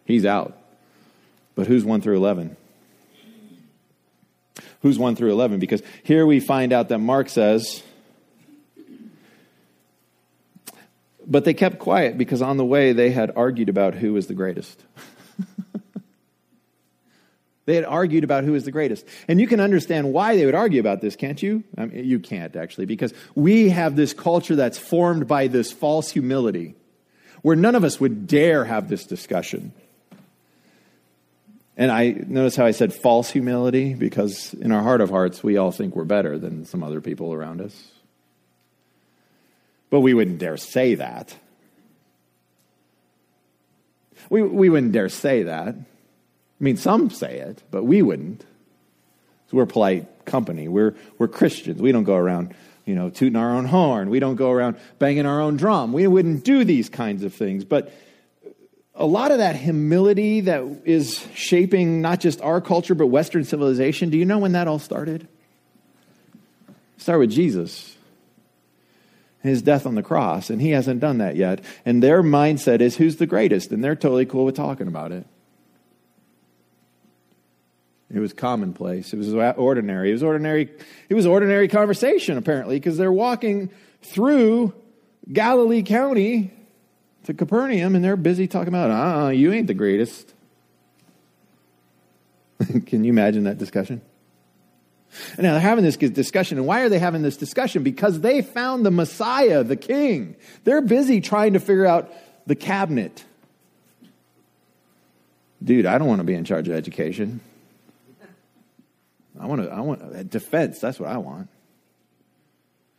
He's 0.05 0.25
out. 0.25 0.57
But 1.57 1.67
who's 1.67 1.85
1 1.85 2.01
through 2.03 2.17
11? 2.17 2.57
Who's 4.83 4.99
1 4.99 5.17
through 5.17 5.33
11? 5.33 5.59
Because 5.59 5.83
here 6.05 6.25
we 6.25 6.39
find 6.39 6.73
out 6.73 6.89
that 6.89 6.99
Mark 6.99 7.29
says, 7.29 7.83
but 11.27 11.45
they 11.45 11.55
kept 11.55 11.81
quiet 11.81 12.17
because 12.17 12.43
on 12.43 12.57
the 12.59 12.65
way 12.65 12.93
they 12.93 13.11
had 13.11 13.33
argued 13.35 13.69
about 13.69 13.95
who 13.95 14.13
was 14.13 14.29
the 14.29 14.35
greatest. 14.35 14.81
They 17.67 17.75
had 17.75 17.85
argued 17.85 18.25
about 18.25 18.45
who 18.45 18.55
is 18.55 18.65
the 18.65 18.73
greatest. 18.73 19.07
And 19.29 19.41
you 19.41 19.47
can 19.47 19.61
understand 19.61 20.13
why 20.13 20.37
they 20.37 20.47
would 20.47 20.55
argue 20.55 20.81
about 20.81 21.01
this, 21.01 21.15
can't 21.15 21.43
you? 21.43 21.63
I 21.77 21.87
mean, 21.87 22.05
you 22.05 22.19
can't, 22.19 22.57
actually, 22.57 22.87
because 22.87 23.13
we 23.35 23.69
have 23.69 23.97
this 23.97 24.13
culture 24.13 24.57
that's 24.57 24.79
formed 24.79 25.29
by 25.29 25.47
this 25.47 25.71
false 25.71 26.11
humility 26.11 26.75
where 27.43 27.57
none 27.57 27.75
of 27.75 27.85
us 27.85 28.01
would 28.01 28.27
dare 28.27 28.65
have 28.65 28.89
this 28.89 29.05
discussion. 29.05 29.73
And 31.77 31.91
I 31.91 32.11
notice 32.27 32.57
how 32.57 32.67
I 32.67 32.73
said 32.73 32.93
false 32.93 33.31
humility 33.31 33.95
because 33.95 34.53
in 34.55 34.73
our 34.73 34.83
heart 34.83 35.01
of 35.01 35.11
hearts, 35.11 35.43
we 35.43 35.57
all 35.57 35.71
think 35.71 35.97
we're 35.97 36.05
better 36.05 36.39
than 36.39 36.67
some 36.67 36.83
other 36.83 37.01
people 37.01 37.33
around 37.33 37.61
us. 37.61 37.91
But 39.89 40.01
we 40.01 40.15
wouldn't 40.15 40.39
dare 40.39 40.57
say 40.57 40.95
that. 40.97 41.35
We, 44.29 44.43
we 44.43 44.69
wouldn't 44.69 44.93
dare 44.93 45.09
say 45.09 45.45
that. 45.45 45.75
I 46.61 46.65
mean, 46.65 46.77
some 46.77 47.11
say 47.11 47.39
it, 47.39 47.63
but 47.71 47.85
we 47.85 48.03
wouldn't. 48.03 48.43
So 49.51 49.57
we're 49.57 49.67
polite 49.67 50.27
company. 50.27 50.69
We're, 50.69 50.95
we're 51.19 51.29
Christians. 51.29 51.81
We 51.81 51.91
don't 51.91 52.05
go 52.05 52.17
around, 52.17 52.55
you 52.85 52.95
know, 52.95 53.11
tooting 53.11 53.37
our 53.37 53.53
own 53.53 53.65
horn. 53.65 54.11
We 54.11 54.21
don't 54.21 54.37
go 54.37 54.51
around 54.51 54.77
banging 54.99 55.27
our 55.27 55.41
own 55.41 55.57
drum. 55.57 55.93
We 55.93 56.07
wouldn't 56.07 56.45
do 56.45 56.65
these 56.65 56.89
kinds 56.89 57.25
of 57.25 57.35
things. 57.35 57.65
But 57.65 57.93
a 58.95 59.07
lot 59.07 59.33
of 59.33 59.39
that 59.39 59.57
humility 59.57 60.43
that 60.43 60.83
is 60.85 61.27
shaping 61.35 62.03
not 62.03 62.21
just 62.21 62.41
our 62.43 62.61
culture, 62.61 62.95
but 62.95 63.07
Western 63.07 63.45
civilization, 63.45 64.11
do 64.11 64.19
you 64.19 64.27
know 64.27 64.39
when 64.39 64.53
that 64.53 64.69
all 64.69 64.79
started? 64.79 65.27
Start 66.99 67.19
with 67.19 67.31
Jesus 67.31 67.97
and 69.43 69.51
his 69.51 69.63
death 69.63 69.87
on 69.87 69.95
the 69.95 70.03
cross, 70.03 70.51
and 70.51 70.61
he 70.61 70.71
hasn't 70.71 71.01
done 71.01 71.19
that 71.19 71.35
yet. 71.35 71.65
And 71.87 72.03
their 72.03 72.23
mindset 72.23 72.81
is 72.83 72.97
who's 72.99 73.17
the 73.17 73.27
greatest, 73.27 73.73
and 73.73 73.83
they're 73.83 73.97
totally 73.97 74.27
cool 74.27 74.45
with 74.45 74.55
talking 74.55 74.87
about 74.87 75.13
it. 75.13 75.27
It 78.13 78.19
was 78.19 78.33
commonplace. 78.33 79.13
It 79.13 79.19
was 79.19 79.33
ordinary. 79.33 80.11
It 80.11 80.15
was 80.15 80.23
ordinary. 80.23 80.69
It 81.09 81.15
was 81.15 81.27
ordinary 81.27 81.69
conversation 81.69 82.37
apparently 82.37 82.77
because 82.77 82.97
they're 82.97 83.13
walking 83.13 83.71
through 84.03 84.75
Galilee 85.33 85.83
County 85.83 86.53
to 87.25 87.35
Capernaum 87.35 87.95
and 87.95 88.05
they're 88.05 88.17
busy 88.17 88.49
talking 88.49 88.69
about, 88.69 88.91
ah, 88.91 89.29
you 89.29 89.53
ain't 89.53 89.69
the 89.69 89.75
greatest. 89.75 90.35
Can 92.87 93.05
you 93.05 93.13
imagine 93.13 93.45
that 93.45 93.59
discussion? 93.59 94.01
And 95.37 95.43
now 95.43 95.53
they're 95.53 95.61
having 95.61 95.85
this 95.85 95.97
discussion. 95.97 96.59
And 96.59 96.67
why 96.67 96.81
are 96.83 96.89
they 96.89 96.99
having 96.99 97.23
this 97.23 97.37
discussion? 97.37 97.83
Because 97.83 98.21
they 98.21 98.43
found 98.43 98.87
the 98.87 98.91
Messiah, 98.91 99.63
the 99.63 99.77
King. 99.77 100.37
They're 100.65 100.83
busy 100.83 101.21
trying 101.21 101.55
to 101.55 101.61
figure 101.61 101.87
out 101.87 102.13
the 102.47 102.55
cabinet. 102.55 103.25
Dude, 105.63 105.87
I 105.87 105.99
don't 105.99 106.09
want 106.09 106.21
to 106.21 106.25
be 106.25 106.35
in 106.35 106.45
charge 106.45 106.69
of 106.69 106.75
education. 106.75 107.41
I 109.41 109.47
want 109.47 109.63
to, 109.63 109.71
I 109.71 109.81
want 109.81 110.31
defense. 110.31 110.79
That's 110.81 111.01
what 111.01 111.09
I 111.09 111.17
want. 111.17 111.49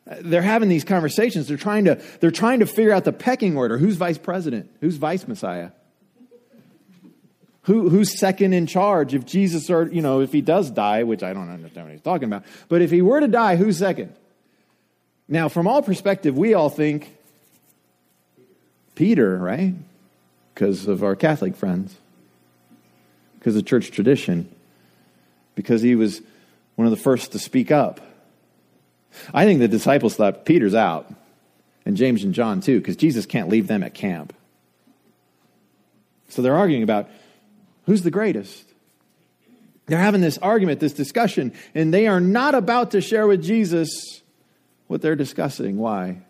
Uh, 0.09 0.15
they're 0.21 0.41
having 0.41 0.69
these 0.69 0.83
conversations. 0.83 1.47
They're 1.47 1.57
trying 1.57 1.85
to, 1.85 2.01
they're 2.19 2.31
trying 2.31 2.59
to 2.61 2.65
figure 2.65 2.91
out 2.91 3.05
the 3.05 3.13
pecking 3.13 3.55
order. 3.55 3.77
Who's 3.77 3.95
vice 3.95 4.17
president? 4.17 4.71
Who's 4.81 4.97
vice 4.97 5.27
messiah? 5.27 5.71
Who, 7.65 7.89
who's 7.89 8.17
second 8.19 8.53
in 8.53 8.65
charge? 8.65 9.13
If 9.13 9.25
Jesus 9.25 9.69
or, 9.69 9.87
you 9.87 10.01
know, 10.01 10.21
if 10.21 10.31
he 10.31 10.41
does 10.41 10.71
die, 10.71 11.03
which 11.03 11.21
I 11.21 11.31
don't 11.33 11.49
understand 11.49 11.85
what 11.85 11.93
he's 11.93 12.01
talking 12.01 12.25
about, 12.25 12.43
but 12.69 12.81
if 12.81 12.89
he 12.89 13.03
were 13.03 13.19
to 13.19 13.27
die, 13.27 13.55
who's 13.55 13.77
second? 13.77 14.15
Now, 15.27 15.47
from 15.47 15.67
all 15.67 15.83
perspective, 15.83 16.35
we 16.35 16.55
all 16.55 16.69
think 16.69 17.15
Peter, 18.95 19.37
right? 19.37 19.75
Because 20.55 20.87
of 20.87 21.03
our 21.03 21.15
Catholic 21.15 21.55
friends, 21.55 21.95
because 23.37 23.55
of 23.55 23.63
church 23.63 23.91
tradition, 23.91 24.53
because 25.53 25.83
he 25.83 25.93
was 25.93 26.21
one 26.81 26.87
of 26.87 26.97
the 26.97 27.03
first 27.03 27.33
to 27.33 27.37
speak 27.37 27.69
up. 27.69 28.01
I 29.35 29.45
think 29.45 29.59
the 29.59 29.67
disciples 29.67 30.15
thought 30.15 30.45
Peter's 30.45 30.73
out, 30.73 31.13
and 31.85 31.95
James 31.95 32.23
and 32.23 32.33
John 32.33 32.59
too, 32.59 32.79
because 32.79 32.95
Jesus 32.95 33.27
can't 33.27 33.49
leave 33.49 33.67
them 33.67 33.83
at 33.83 33.93
camp. 33.93 34.33
So 36.29 36.41
they're 36.41 36.55
arguing 36.55 36.81
about 36.81 37.07
who's 37.85 38.01
the 38.01 38.09
greatest. 38.09 38.65
They're 39.85 39.99
having 39.99 40.21
this 40.21 40.39
argument, 40.39 40.79
this 40.79 40.93
discussion, 40.93 41.53
and 41.75 41.93
they 41.93 42.07
are 42.07 42.19
not 42.19 42.55
about 42.55 42.91
to 42.91 43.01
share 43.01 43.27
with 43.27 43.43
Jesus 43.43 44.23
what 44.87 45.03
they're 45.03 45.15
discussing. 45.15 45.77
Why? 45.77 46.23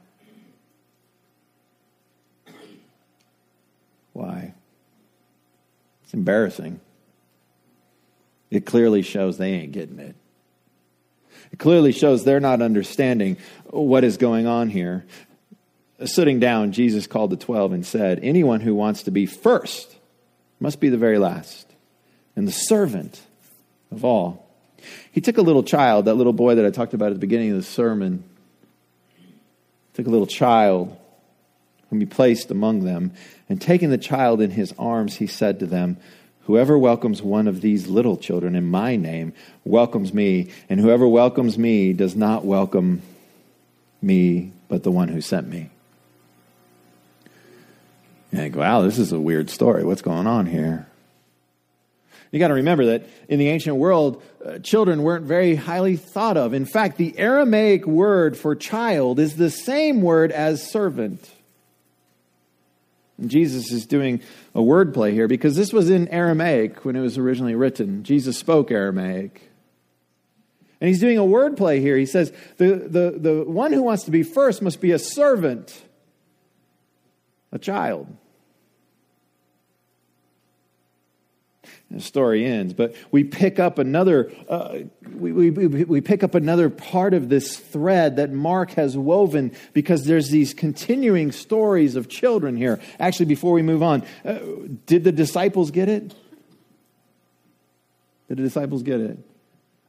Why? 4.11 4.53
It's 6.03 6.13
embarrassing. 6.13 6.81
It 8.49 8.65
clearly 8.65 9.01
shows 9.01 9.37
they 9.37 9.53
ain't 9.53 9.71
getting 9.71 9.99
it. 9.99 10.17
It 11.51 11.59
clearly 11.59 11.91
shows 11.91 12.23
they're 12.23 12.39
not 12.39 12.61
understanding 12.61 13.37
what 13.69 14.03
is 14.03 14.17
going 14.17 14.47
on 14.47 14.69
here. 14.69 15.05
Sitting 16.05 16.39
down, 16.39 16.71
Jesus 16.71 17.07
called 17.07 17.29
the 17.29 17.37
twelve 17.37 17.73
and 17.73 17.85
said, 17.85 18.19
Anyone 18.23 18.61
who 18.61 18.73
wants 18.73 19.03
to 19.03 19.11
be 19.11 19.25
first 19.25 19.95
must 20.59 20.79
be 20.79 20.89
the 20.89 20.97
very 20.97 21.19
last, 21.19 21.67
and 22.35 22.47
the 22.47 22.51
servant 22.51 23.21
of 23.91 24.05
all. 24.05 24.47
He 25.11 25.21
took 25.21 25.37
a 25.37 25.41
little 25.41 25.63
child, 25.63 26.05
that 26.05 26.15
little 26.15 26.33
boy 26.33 26.55
that 26.55 26.65
I 26.65 26.71
talked 26.71 26.93
about 26.93 27.07
at 27.07 27.13
the 27.13 27.19
beginning 27.19 27.51
of 27.51 27.57
the 27.57 27.63
sermon, 27.63 28.23
took 29.93 30.07
a 30.07 30.09
little 30.09 30.27
child 30.27 30.97
whom 31.89 31.99
he 31.99 32.05
placed 32.05 32.49
among 32.49 32.85
them, 32.85 33.11
and 33.49 33.61
taking 33.61 33.89
the 33.89 33.97
child 33.97 34.41
in 34.41 34.49
his 34.49 34.73
arms, 34.79 35.17
he 35.17 35.27
said 35.27 35.59
to 35.59 35.65
them, 35.65 35.97
Whoever 36.51 36.77
welcomes 36.77 37.21
one 37.21 37.47
of 37.47 37.61
these 37.61 37.87
little 37.87 38.17
children 38.17 38.57
in 38.57 38.65
my 38.65 38.97
name 38.97 39.31
welcomes 39.63 40.13
me, 40.13 40.51
and 40.67 40.81
whoever 40.81 41.07
welcomes 41.07 41.57
me 41.57 41.93
does 41.93 42.13
not 42.13 42.43
welcome 42.43 43.01
me, 44.01 44.51
but 44.67 44.83
the 44.83 44.91
one 44.91 45.07
who 45.07 45.21
sent 45.21 45.47
me. 45.47 45.69
And 48.33 48.41
think, 48.41 48.57
wow, 48.57 48.81
this 48.81 48.99
is 48.99 49.13
a 49.13 49.19
weird 49.19 49.49
story. 49.49 49.85
What's 49.85 50.01
going 50.01 50.27
on 50.27 50.45
here? 50.45 50.87
You 52.33 52.39
got 52.39 52.49
to 52.49 52.55
remember 52.55 52.87
that 52.87 53.07
in 53.29 53.39
the 53.39 53.47
ancient 53.47 53.77
world, 53.77 54.21
uh, 54.45 54.59
children 54.59 55.03
weren't 55.03 55.23
very 55.23 55.55
highly 55.55 55.95
thought 55.95 56.35
of. 56.35 56.53
In 56.53 56.65
fact, 56.65 56.97
the 56.97 57.17
Aramaic 57.17 57.87
word 57.87 58.37
for 58.37 58.57
child 58.57 59.19
is 59.19 59.37
the 59.37 59.49
same 59.49 60.01
word 60.01 60.33
as 60.33 60.69
servant. 60.69 61.31
Jesus 63.25 63.71
is 63.71 63.85
doing 63.85 64.21
a 64.55 64.59
wordplay 64.59 65.13
here 65.13 65.27
because 65.27 65.55
this 65.55 65.73
was 65.73 65.89
in 65.89 66.07
Aramaic 66.07 66.83
when 66.85 66.95
it 66.95 67.01
was 67.01 67.17
originally 67.17 67.55
written. 67.55 68.03
Jesus 68.03 68.37
spoke 68.37 68.71
Aramaic. 68.71 69.49
And 70.79 70.87
he's 70.87 70.99
doing 70.99 71.19
a 71.19 71.23
wordplay 71.23 71.79
here. 71.79 71.95
He 71.95 72.07
says, 72.07 72.33
the, 72.57 72.75
the, 72.75 73.15
the 73.17 73.43
one 73.45 73.71
who 73.71 73.83
wants 73.83 74.03
to 74.05 74.11
be 74.11 74.23
first 74.23 74.61
must 74.61 74.81
be 74.81 74.91
a 74.91 74.99
servant, 74.99 75.83
a 77.51 77.59
child. 77.59 78.07
The 81.91 81.99
story 81.99 82.45
ends, 82.45 82.73
but 82.73 82.95
we 83.11 83.23
pick 83.23 83.59
up 83.59 83.77
another 83.77 84.31
uh, 84.47 84.79
we, 85.13 85.51
we, 85.51 85.67
we 85.83 86.01
pick 86.01 86.23
up 86.23 86.35
another 86.35 86.69
part 86.69 87.13
of 87.13 87.29
this 87.29 87.57
thread 87.57 88.15
that 88.15 88.31
Mark 88.31 88.71
has 88.71 88.97
woven 88.97 89.51
because 89.73 90.05
there's 90.05 90.29
these 90.29 90.53
continuing 90.53 91.31
stories 91.31 91.95
of 91.95 92.09
children 92.09 92.55
here. 92.55 92.79
Actually, 92.99 93.27
before 93.27 93.53
we 93.53 93.61
move 93.61 93.83
on, 93.83 94.03
uh, 94.25 94.39
did 94.85 95.03
the 95.03 95.11
disciples 95.11 95.71
get 95.71 95.89
it? 95.89 96.15
Did 98.27 98.37
the 98.37 98.43
disciples 98.43 98.83
get 98.83 99.01
it? 99.01 99.19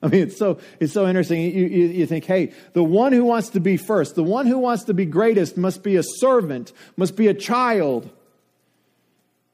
I 0.03 0.09
mean, 0.09 0.23
it's 0.23 0.37
so, 0.37 0.59
it's 0.81 0.93
so 0.93 1.07
interesting. 1.07 1.41
You, 1.43 1.67
you, 1.67 1.87
you, 1.87 2.07
think, 2.07 2.25
hey, 2.25 2.53
the 2.73 2.83
one 2.83 3.13
who 3.13 3.25
wants 3.25 3.51
to 3.51 3.61
be 3.61 3.77
first, 3.77 4.17
the 4.17 4.25
one 4.25 4.47
who 4.47 4.59
wants 4.59 4.85
to 4.85 4.95
be 4.95 5.07
greatest 5.07 5.57
must 5.57 5.85
be 5.85 5.95
a 5.95 6.03
servant, 6.03 6.73
must 6.97 7.15
be 7.15 7.29
a 7.29 7.35
child. 7.35 8.11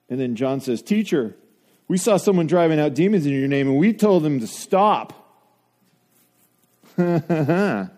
And 0.08 0.18
then 0.18 0.36
John 0.36 0.62
says, 0.62 0.80
Teacher, 0.80 1.36
we 1.88 1.96
saw 1.96 2.18
someone 2.18 2.46
driving 2.46 2.78
out 2.78 2.94
demons 2.94 3.26
in 3.26 3.32
your 3.32 3.48
name 3.48 3.68
and 3.68 3.78
we 3.78 3.94
told 3.94 4.22
them 4.22 4.40
to 4.40 4.46
stop. 4.46 5.14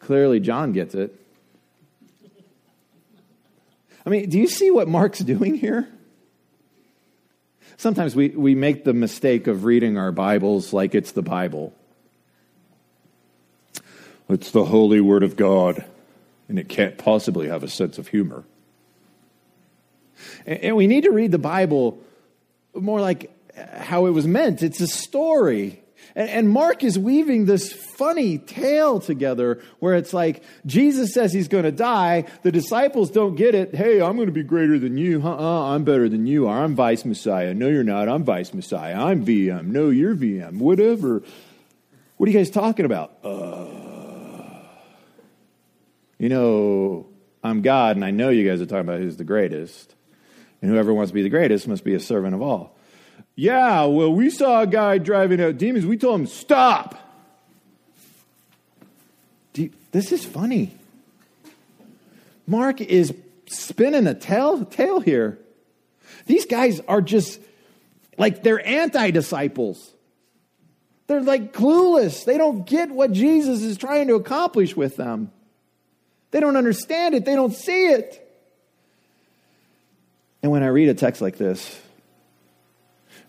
Clearly, 0.00 0.40
John 0.40 0.72
gets 0.72 0.96
it. 0.96 1.16
I 4.04 4.10
mean, 4.10 4.28
do 4.28 4.38
you 4.38 4.48
see 4.48 4.72
what 4.72 4.88
Mark's 4.88 5.20
doing 5.20 5.54
here? 5.54 5.88
Sometimes 7.76 8.16
we, 8.16 8.30
we 8.30 8.54
make 8.56 8.84
the 8.84 8.92
mistake 8.92 9.46
of 9.46 9.64
reading 9.64 9.96
our 9.96 10.10
Bibles 10.12 10.72
like 10.72 10.94
it's 10.94 11.12
the 11.12 11.22
Bible. 11.22 11.72
It's 14.28 14.50
the 14.50 14.64
holy 14.64 15.00
word 15.00 15.22
of 15.22 15.36
God, 15.36 15.84
and 16.48 16.58
it 16.58 16.68
can't 16.68 16.98
possibly 16.98 17.48
have 17.48 17.62
a 17.62 17.68
sense 17.68 17.98
of 17.98 18.08
humor. 18.08 18.44
And, 20.46 20.58
and 20.60 20.76
we 20.76 20.86
need 20.86 21.04
to 21.04 21.10
read 21.10 21.30
the 21.30 21.38
Bible 21.38 21.98
more 22.74 23.00
like 23.00 23.30
how 23.56 24.06
it 24.06 24.10
was 24.10 24.26
meant. 24.26 24.62
It's 24.62 24.80
a 24.80 24.86
story. 24.86 25.82
And, 26.14 26.50
Mark 26.50 26.84
is 26.84 26.98
weaving 26.98 27.46
this 27.46 27.72
funny 27.72 28.36
tale 28.36 29.00
together 29.00 29.62
where 29.78 29.94
it's 29.94 30.12
like 30.12 30.42
Jesus 30.66 31.14
says 31.14 31.32
he's 31.32 31.48
going 31.48 31.64
to 31.64 31.72
die. 31.72 32.26
The 32.42 32.52
disciples 32.52 33.10
don't 33.10 33.34
get 33.34 33.54
it. 33.54 33.74
Hey, 33.74 34.02
I'm 34.02 34.16
going 34.16 34.26
to 34.26 34.32
be 34.32 34.42
greater 34.42 34.78
than 34.78 34.98
you. 34.98 35.22
Uh-uh, 35.22 35.74
I'm 35.74 35.84
better 35.84 36.08
than 36.10 36.26
you 36.26 36.48
are. 36.48 36.62
I'm 36.62 36.74
vice 36.74 37.04
Messiah. 37.06 37.54
No, 37.54 37.68
you're 37.68 37.84
not. 37.84 38.08
I'm 38.08 38.24
vice 38.24 38.52
Messiah. 38.52 38.96
I'm 38.96 39.24
VM. 39.24 39.66
No, 39.66 39.88
you're 39.88 40.14
VM. 40.14 40.58
Whatever. 40.58 41.22
What 42.18 42.28
are 42.28 42.32
you 42.32 42.38
guys 42.38 42.50
talking 42.50 42.84
about? 42.84 43.16
Uh, 43.24 43.66
you 46.18 46.28
know, 46.28 47.06
I'm 47.42 47.62
God, 47.62 47.96
and 47.96 48.04
I 48.04 48.10
know 48.10 48.28
you 48.28 48.48
guys 48.48 48.60
are 48.60 48.66
talking 48.66 48.88
about 48.88 49.00
who's 49.00 49.16
the 49.16 49.24
greatest. 49.24 49.94
And 50.62 50.70
whoever 50.70 50.94
wants 50.94 51.10
to 51.10 51.14
be 51.14 51.22
the 51.22 51.28
greatest 51.28 51.66
must 51.66 51.84
be 51.84 51.94
a 51.94 52.00
servant 52.00 52.34
of 52.34 52.40
all. 52.40 52.76
Yeah, 53.34 53.84
well, 53.84 54.12
we 54.12 54.30
saw 54.30 54.62
a 54.62 54.66
guy 54.66 54.98
driving 54.98 55.40
out 55.40 55.58
demons. 55.58 55.84
We 55.84 55.96
told 55.96 56.20
him, 56.20 56.26
stop. 56.26 56.98
You, 59.54 59.70
this 59.90 60.12
is 60.12 60.24
funny. 60.24 60.74
Mark 62.46 62.80
is 62.80 63.12
spinning 63.46 64.06
a 64.06 64.14
tale, 64.14 64.64
tale 64.64 65.00
here. 65.00 65.38
These 66.26 66.46
guys 66.46 66.80
are 66.86 67.02
just 67.02 67.40
like 68.16 68.42
they're 68.42 68.64
anti 68.66 69.10
disciples. 69.10 69.92
They're 71.06 71.20
like 71.20 71.52
clueless. 71.52 72.24
They 72.24 72.38
don't 72.38 72.66
get 72.66 72.90
what 72.90 73.12
Jesus 73.12 73.62
is 73.62 73.76
trying 73.76 74.08
to 74.08 74.14
accomplish 74.14 74.76
with 74.76 74.96
them. 74.96 75.32
They 76.30 76.40
don't 76.40 76.56
understand 76.56 77.14
it, 77.14 77.24
they 77.24 77.34
don't 77.34 77.54
see 77.54 77.88
it. 77.88 78.18
And 80.42 80.50
when 80.50 80.62
I 80.62 80.68
read 80.68 80.88
a 80.88 80.94
text 80.94 81.22
like 81.22 81.36
this, 81.36 81.80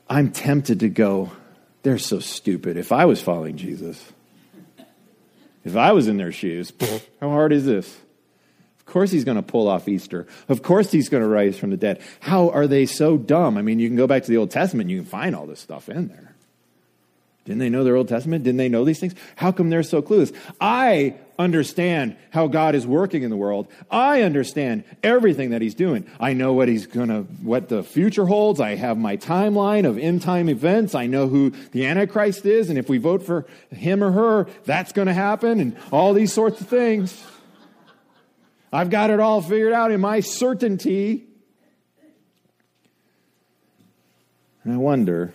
I'm 0.10 0.32
tempted 0.32 0.82
to 0.82 0.90
go, 0.90 1.32
they're 1.84 1.98
so 1.98 2.20
stupid. 2.20 2.78
If 2.78 2.92
I 2.92 3.06
was 3.06 3.22
following 3.22 3.58
Jesus, 3.58 4.04
if 5.64 5.76
I 5.76 5.92
was 5.92 6.08
in 6.08 6.18
their 6.18 6.32
shoes, 6.32 6.74
how 7.20 7.30
hard 7.30 7.54
is 7.54 7.66
this? 7.66 7.98
Of 8.80 8.86
course 8.86 9.12
he's 9.12 9.24
going 9.24 9.38
to 9.38 9.44
pull 9.44 9.70
off 9.70 9.88
Easter. 9.88 10.28
Of 10.50 10.62
course 10.62 10.92
he's 10.92 11.10
going 11.10 11.24
to 11.24 11.30
rise 11.30 11.58
from 11.58 11.70
the 11.70 11.78
dead. 11.78 12.02
How 12.20 12.50
are 12.50 12.68
they 12.68 12.86
so 12.86 13.18
dumb? 13.18 13.58
I 13.58 13.62
mean, 13.62 13.80
you 13.80 13.88
can 13.88 13.96
go 13.96 14.08
back 14.08 14.24
to 14.24 14.30
the 14.30 14.38
Old 14.38 14.52
Testament, 14.52 14.90
you 14.90 14.98
can 14.98 15.06
find 15.06 15.36
all 15.36 15.46
this 15.46 15.60
stuff 15.60 15.90
in 15.90 16.10
there. 16.10 16.33
Didn't 17.46 17.60
they 17.60 17.70
know 17.70 17.84
their 17.84 17.98
Old 17.98 18.08
Testament? 18.08 18.46
Didn't 18.46 18.58
they 18.58 18.70
know 18.70 18.86
these 18.86 19.00
things? 19.00 19.16
How 19.36 19.52
come 19.52 19.70
they're 19.70 19.84
so 19.84 20.02
clueless? 20.02 20.34
I 20.62 21.16
understand 21.38 22.16
how 22.30 22.48
God 22.48 22.74
is 22.74 22.88
working 22.88 23.24
in 23.24 23.30
the 23.30 23.36
world. 23.36 23.68
I 23.92 24.22
understand 24.22 24.86
everything 25.02 25.50
that 25.50 25.62
He's 25.62 25.76
doing. 25.76 26.10
I 26.22 26.32
know 26.32 26.54
what 26.54 26.70
He's 26.70 26.88
gonna, 26.88 27.24
what 27.42 27.68
the 27.68 27.84
future 27.84 28.26
holds. 28.26 28.62
I 28.62 28.76
have 28.76 28.98
my 28.98 29.18
timeline 29.18 29.86
of 29.86 29.98
end 29.98 30.22
time 30.22 30.48
events. 30.48 30.96
I 30.96 31.08
know 31.08 31.28
who 31.28 31.50
the 31.72 31.86
Antichrist 31.86 32.46
is, 32.46 32.70
and 32.70 32.80
if 32.80 32.88
we 32.88 32.98
vote 32.98 33.24
for 33.24 33.46
him 33.72 34.02
or 34.02 34.12
her, 34.12 34.48
that's 34.64 34.94
gonna 34.94 35.14
happen, 35.14 35.60
and 35.60 35.76
all 35.92 36.14
these 36.14 36.32
sorts 36.32 36.62
of 36.62 36.68
things. 36.68 37.22
I've 38.72 38.90
got 38.90 39.10
it 39.10 39.20
all 39.20 39.42
figured 39.42 39.74
out 39.74 39.92
in 39.92 40.00
my 40.00 40.22
certainty. 40.22 41.26
And 44.64 44.74
I 44.74 44.78
wonder 44.78 45.34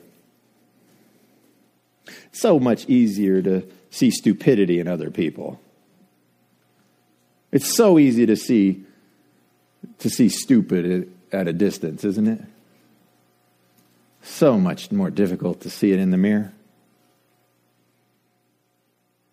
so 2.32 2.58
much 2.58 2.86
easier 2.86 3.42
to 3.42 3.66
see 3.90 4.10
stupidity 4.10 4.78
in 4.78 4.88
other 4.88 5.10
people. 5.10 5.60
It's 7.50 7.74
so 7.74 7.98
easy 7.98 8.26
to 8.26 8.36
see 8.36 8.84
to 10.00 10.10
see 10.10 10.28
stupid 10.28 11.12
at 11.32 11.48
a 11.48 11.52
distance, 11.52 12.04
isn't 12.04 12.26
it? 12.26 12.40
So 14.22 14.58
much 14.58 14.90
more 14.90 15.10
difficult 15.10 15.60
to 15.62 15.70
see 15.70 15.92
it 15.92 15.98
in 15.98 16.10
the 16.10 16.16
mirror. 16.16 16.52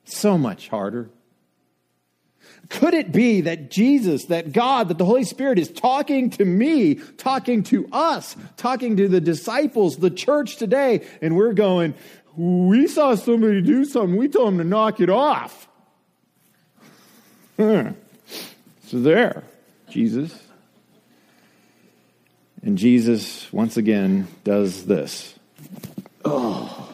So 0.06 0.38
much 0.38 0.70
harder. 0.70 1.10
Could 2.70 2.94
it 2.94 3.12
be 3.12 3.42
that 3.42 3.70
Jesus, 3.70 4.26
that 4.26 4.52
God, 4.52 4.88
that 4.88 4.98
the 4.98 5.06
Holy 5.06 5.24
Spirit 5.24 5.60
is 5.60 5.70
talking 5.70 6.30
to 6.32 6.46
me, 6.46 6.96
talking 6.96 7.64
to 7.64 7.88
us, 7.92 8.36
talking 8.58 8.98
to 8.98 9.08
the 9.08 9.22
disciples, 9.22 9.98
the 9.98 10.10
church 10.10 10.58
today, 10.58 11.06
and 11.22 11.36
we're 11.36 11.54
going, 11.54 11.94
we 12.38 12.88
saw 12.88 13.16
somebody 13.16 13.62
do 13.62 13.86
something, 13.86 14.16
we 14.18 14.28
told 14.28 14.50
them 14.50 14.58
to 14.58 14.64
knock 14.64 15.00
it 15.00 15.10
off. 15.10 15.68
So 17.58 17.94
there, 18.92 19.44
Jesus. 19.90 20.38
And 22.62 22.78
Jesus, 22.78 23.52
once 23.54 23.78
again, 23.78 24.28
does 24.44 24.86
this. 24.86 25.36
Oh. 26.24 26.90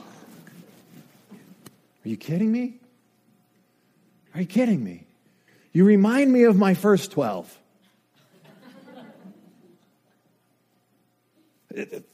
Are 2.03 2.09
you 2.09 2.17
kidding 2.17 2.51
me? 2.51 2.75
Are 4.35 4.41
you 4.41 4.47
kidding 4.47 4.83
me? 4.83 5.05
You 5.73 5.85
remind 5.85 6.31
me 6.31 6.43
of 6.43 6.57
my 6.57 6.73
first 6.73 7.11
12. 7.11 7.57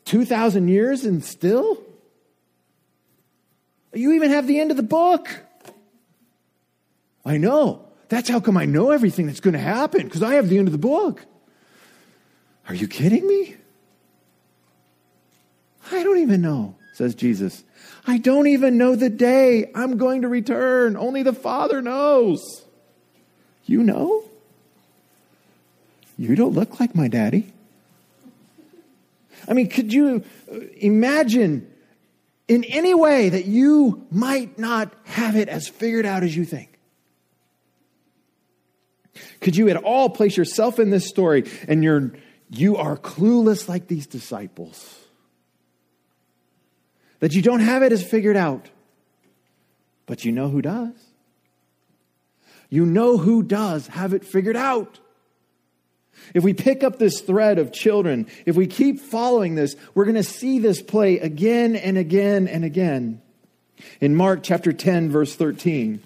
2,000 0.05 0.67
years 0.67 1.03
and 1.03 1.23
still? 1.23 1.83
You 3.97 4.13
even 4.13 4.31
have 4.31 4.47
the 4.47 4.59
end 4.59 4.71
of 4.71 4.77
the 4.77 4.83
book. 4.83 5.29
I 7.25 7.37
know. 7.37 7.85
That's 8.09 8.29
how 8.29 8.39
come 8.39 8.55
I 8.55 8.65
know 8.65 8.91
everything 8.91 9.27
that's 9.27 9.39
going 9.39 9.53
to 9.53 9.59
happen, 9.59 10.03
because 10.03 10.23
I 10.23 10.35
have 10.35 10.49
the 10.49 10.57
end 10.57 10.67
of 10.67 10.71
the 10.71 10.77
book. 10.77 11.25
Are 12.69 12.75
you 12.75 12.87
kidding 12.87 13.27
me? 13.27 13.55
I 15.91 16.03
don't 16.03 16.19
even 16.19 16.41
know, 16.41 16.75
says 16.93 17.15
Jesus. 17.15 17.63
I 18.05 18.17
don't 18.17 18.47
even 18.47 18.77
know 18.77 18.95
the 18.95 19.09
day 19.09 19.71
I'm 19.75 19.97
going 19.97 20.21
to 20.21 20.27
return. 20.27 20.95
Only 20.95 21.23
the 21.23 21.33
Father 21.33 21.81
knows. 21.81 22.63
You 23.65 23.83
know? 23.83 24.23
You 26.17 26.35
don't 26.35 26.53
look 26.53 26.79
like 26.79 26.95
my 26.95 27.07
daddy. 27.07 27.53
I 29.47 29.53
mean, 29.53 29.69
could 29.69 29.93
you 29.93 30.23
uh, 30.51 30.59
imagine 30.77 31.71
in 32.47 32.63
any 32.63 32.93
way 32.93 33.29
that 33.29 33.45
you 33.45 34.07
might 34.09 34.57
not 34.57 34.93
have 35.05 35.35
it 35.35 35.49
as 35.49 35.67
figured 35.67 36.05
out 36.05 36.23
as 36.23 36.35
you 36.35 36.45
think? 36.45 36.79
Could 39.41 39.55
you 39.55 39.69
at 39.69 39.77
all 39.77 40.09
place 40.09 40.37
yourself 40.37 40.79
in 40.79 40.89
this 40.89 41.07
story 41.07 41.49
and 41.67 41.83
you're, 41.83 42.13
you 42.49 42.77
are 42.77 42.97
clueless 42.97 43.67
like 43.67 43.87
these 43.87 44.07
disciples? 44.07 44.95
That 47.19 47.33
you 47.33 47.41
don't 47.41 47.61
have 47.61 47.83
it 47.83 47.91
as 47.91 48.03
figured 48.03 48.37
out, 48.37 48.69
but 50.05 50.23
you 50.23 50.31
know 50.31 50.49
who 50.49 50.61
does? 50.61 50.93
You 52.69 52.85
know 52.85 53.17
who 53.17 53.43
does 53.43 53.87
have 53.87 54.13
it 54.13 54.23
figured 54.23 54.57
out. 54.57 54.99
If 56.33 56.43
we 56.43 56.53
pick 56.53 56.83
up 56.83 56.99
this 56.99 57.21
thread 57.21 57.59
of 57.59 57.71
children, 57.71 58.27
if 58.45 58.55
we 58.55 58.67
keep 58.67 58.99
following 58.99 59.55
this, 59.55 59.75
we're 59.93 60.05
going 60.05 60.15
to 60.15 60.23
see 60.23 60.59
this 60.59 60.81
play 60.81 61.19
again 61.19 61.75
and 61.75 61.97
again 61.97 62.47
and 62.47 62.63
again. 62.65 63.21
In 64.01 64.15
Mark 64.15 64.41
chapter 64.43 64.73
10, 64.73 65.09
verse 65.09 65.35
13, 65.35 66.01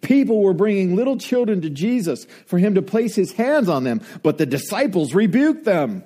people 0.00 0.40
were 0.40 0.54
bringing 0.54 0.94
little 0.94 1.16
children 1.16 1.60
to 1.62 1.70
Jesus 1.70 2.26
for 2.46 2.58
him 2.58 2.74
to 2.74 2.82
place 2.82 3.14
his 3.14 3.32
hands 3.32 3.68
on 3.68 3.84
them, 3.84 4.00
but 4.22 4.38
the 4.38 4.46
disciples 4.46 5.14
rebuked 5.14 5.64
them. 5.64 6.04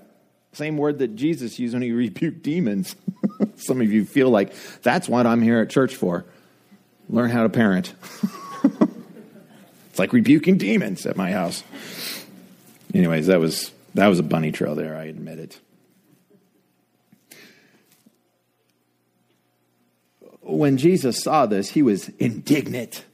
Same 0.53 0.77
word 0.77 0.99
that 1.01 1.15
Jesus 1.15 1.59
used 1.59 1.75
when 1.75 1.83
he 1.83 1.93
rebuked 1.93 2.43
demons. 2.43 2.97
Some 3.57 3.81
of 3.81 3.93
you 3.93 4.05
feel 4.05 4.31
like 4.31 4.53
that's 4.83 5.09
what 5.09 5.27
I'm 5.27 5.43
here 5.43 5.61
at 5.61 5.71
church 5.71 5.95
for. 5.95 6.25
Learn 7.09 7.31
how 7.31 7.43
to 7.43 7.49
parent. 7.49 7.95
it's 8.65 9.99
like 9.99 10.13
rebuking 10.13 10.59
demons 10.59 11.07
at 11.07 11.17
my 11.17 11.33
house. 11.33 11.63
Anyways, 12.94 13.27
that 13.27 13.40
was 13.40 13.72
that 13.94 14.09
was 14.09 14.18
a 14.18 14.22
bunny 14.22 14.53
trail 14.53 14.74
there, 14.74 14.96
I 14.96 15.05
admit 15.05 15.38
it. 15.38 15.61
When 20.40 20.79
Jesus 20.79 21.22
saw 21.22 21.46
this, 21.46 21.70
he 21.70 21.83
was 21.83 22.09
indignant, 22.18 23.05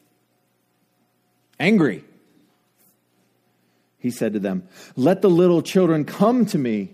angry. 1.58 2.04
He 3.98 4.10
said 4.10 4.34
to 4.34 4.38
them, 4.38 4.68
Let 4.96 5.22
the 5.22 5.30
little 5.30 5.62
children 5.62 6.04
come 6.04 6.46
to 6.46 6.58
me 6.58 6.90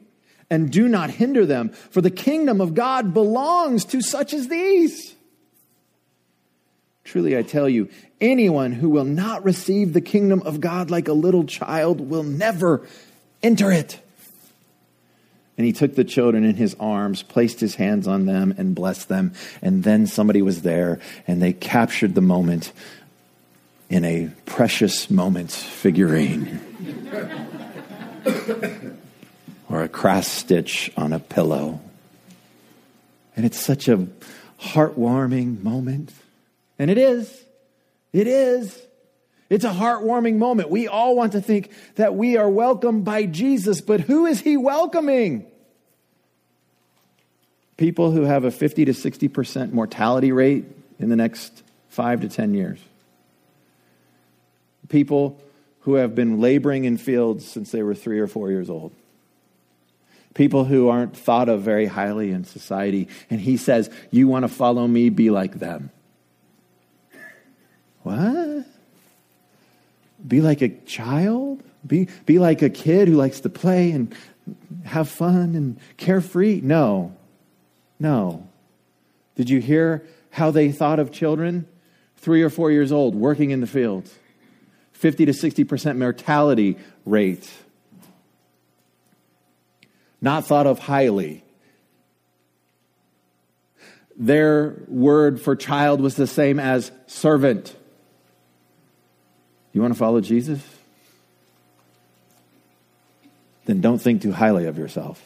and 0.48 0.70
do 0.70 0.88
not 0.88 1.10
hinder 1.10 1.44
them, 1.44 1.70
for 1.70 2.00
the 2.00 2.10
kingdom 2.10 2.60
of 2.60 2.74
God 2.74 3.12
belongs 3.12 3.84
to 3.86 4.00
such 4.00 4.32
as 4.32 4.48
these. 4.48 5.14
Truly, 7.10 7.36
I 7.36 7.42
tell 7.42 7.68
you, 7.68 7.88
anyone 8.20 8.70
who 8.70 8.88
will 8.88 9.04
not 9.04 9.44
receive 9.44 9.92
the 9.92 10.00
kingdom 10.00 10.42
of 10.42 10.60
God 10.60 10.92
like 10.92 11.08
a 11.08 11.12
little 11.12 11.42
child 11.42 12.00
will 12.00 12.22
never 12.22 12.86
enter 13.42 13.72
it. 13.72 13.98
And 15.58 15.66
he 15.66 15.72
took 15.72 15.96
the 15.96 16.04
children 16.04 16.44
in 16.44 16.54
his 16.54 16.76
arms, 16.78 17.24
placed 17.24 17.58
his 17.58 17.74
hands 17.74 18.06
on 18.06 18.26
them, 18.26 18.54
and 18.56 18.76
blessed 18.76 19.08
them. 19.08 19.32
And 19.60 19.82
then 19.82 20.06
somebody 20.06 20.40
was 20.40 20.62
there, 20.62 21.00
and 21.26 21.42
they 21.42 21.52
captured 21.52 22.14
the 22.14 22.20
moment 22.20 22.72
in 23.88 24.04
a 24.04 24.30
precious 24.46 25.10
moment 25.10 25.50
figurine 25.50 26.60
or 29.68 29.82
a 29.82 29.88
cross 29.88 30.28
stitch 30.28 30.92
on 30.96 31.12
a 31.12 31.18
pillow. 31.18 31.80
And 33.34 33.44
it's 33.44 33.58
such 33.58 33.88
a 33.88 34.06
heartwarming 34.60 35.64
moment. 35.64 36.12
And 36.80 36.90
it 36.90 36.96
is. 36.96 37.44
It 38.10 38.26
is. 38.26 38.80
It's 39.50 39.66
a 39.66 39.70
heartwarming 39.70 40.36
moment. 40.36 40.70
We 40.70 40.88
all 40.88 41.14
want 41.14 41.32
to 41.32 41.42
think 41.42 41.70
that 41.96 42.14
we 42.14 42.38
are 42.38 42.48
welcomed 42.48 43.04
by 43.04 43.26
Jesus, 43.26 43.82
but 43.82 44.00
who 44.00 44.24
is 44.24 44.40
he 44.40 44.56
welcoming? 44.56 45.44
People 47.76 48.12
who 48.12 48.22
have 48.22 48.44
a 48.44 48.50
50 48.50 48.86
to 48.86 48.92
60% 48.92 49.72
mortality 49.72 50.32
rate 50.32 50.64
in 50.98 51.10
the 51.10 51.16
next 51.16 51.62
five 51.90 52.22
to 52.22 52.30
10 52.30 52.54
years. 52.54 52.80
People 54.88 55.38
who 55.80 55.96
have 55.96 56.14
been 56.14 56.40
laboring 56.40 56.86
in 56.86 56.96
fields 56.96 57.46
since 57.46 57.70
they 57.72 57.82
were 57.82 57.94
three 57.94 58.20
or 58.20 58.26
four 58.26 58.50
years 58.50 58.70
old. 58.70 58.92
People 60.32 60.64
who 60.64 60.88
aren't 60.88 61.14
thought 61.14 61.50
of 61.50 61.60
very 61.60 61.86
highly 61.86 62.30
in 62.30 62.44
society. 62.44 63.08
And 63.28 63.38
he 63.38 63.58
says, 63.58 63.90
You 64.10 64.28
want 64.28 64.44
to 64.44 64.48
follow 64.48 64.86
me? 64.86 65.10
Be 65.10 65.28
like 65.28 65.58
them. 65.58 65.90
What? 68.02 68.66
Be 70.26 70.40
like 70.40 70.62
a 70.62 70.68
child? 70.68 71.62
Be, 71.86 72.08
be 72.26 72.38
like 72.38 72.62
a 72.62 72.70
kid 72.70 73.08
who 73.08 73.14
likes 73.14 73.40
to 73.40 73.48
play 73.48 73.90
and 73.90 74.14
have 74.84 75.08
fun 75.08 75.54
and 75.54 75.78
carefree? 75.96 76.60
No. 76.62 77.14
No. 77.98 78.46
Did 79.36 79.50
you 79.50 79.60
hear 79.60 80.06
how 80.30 80.50
they 80.50 80.72
thought 80.72 80.98
of 80.98 81.10
children? 81.10 81.66
Three 82.16 82.42
or 82.42 82.50
four 82.50 82.70
years 82.70 82.92
old, 82.92 83.14
working 83.14 83.50
in 83.50 83.60
the 83.60 83.66
fields. 83.66 84.14
50 84.92 85.26
to 85.26 85.32
60% 85.32 85.96
mortality 85.96 86.76
rate. 87.06 87.50
Not 90.20 90.44
thought 90.44 90.66
of 90.66 90.78
highly. 90.78 91.42
Their 94.16 94.82
word 94.86 95.40
for 95.40 95.56
child 95.56 96.02
was 96.02 96.16
the 96.16 96.26
same 96.26 96.60
as 96.60 96.92
servant. 97.06 97.74
You 99.72 99.80
want 99.80 99.94
to 99.94 99.98
follow 99.98 100.20
Jesus? 100.20 100.62
Then 103.66 103.80
don't 103.80 103.98
think 103.98 104.22
too 104.22 104.32
highly 104.32 104.66
of 104.66 104.78
yourself. 104.78 105.22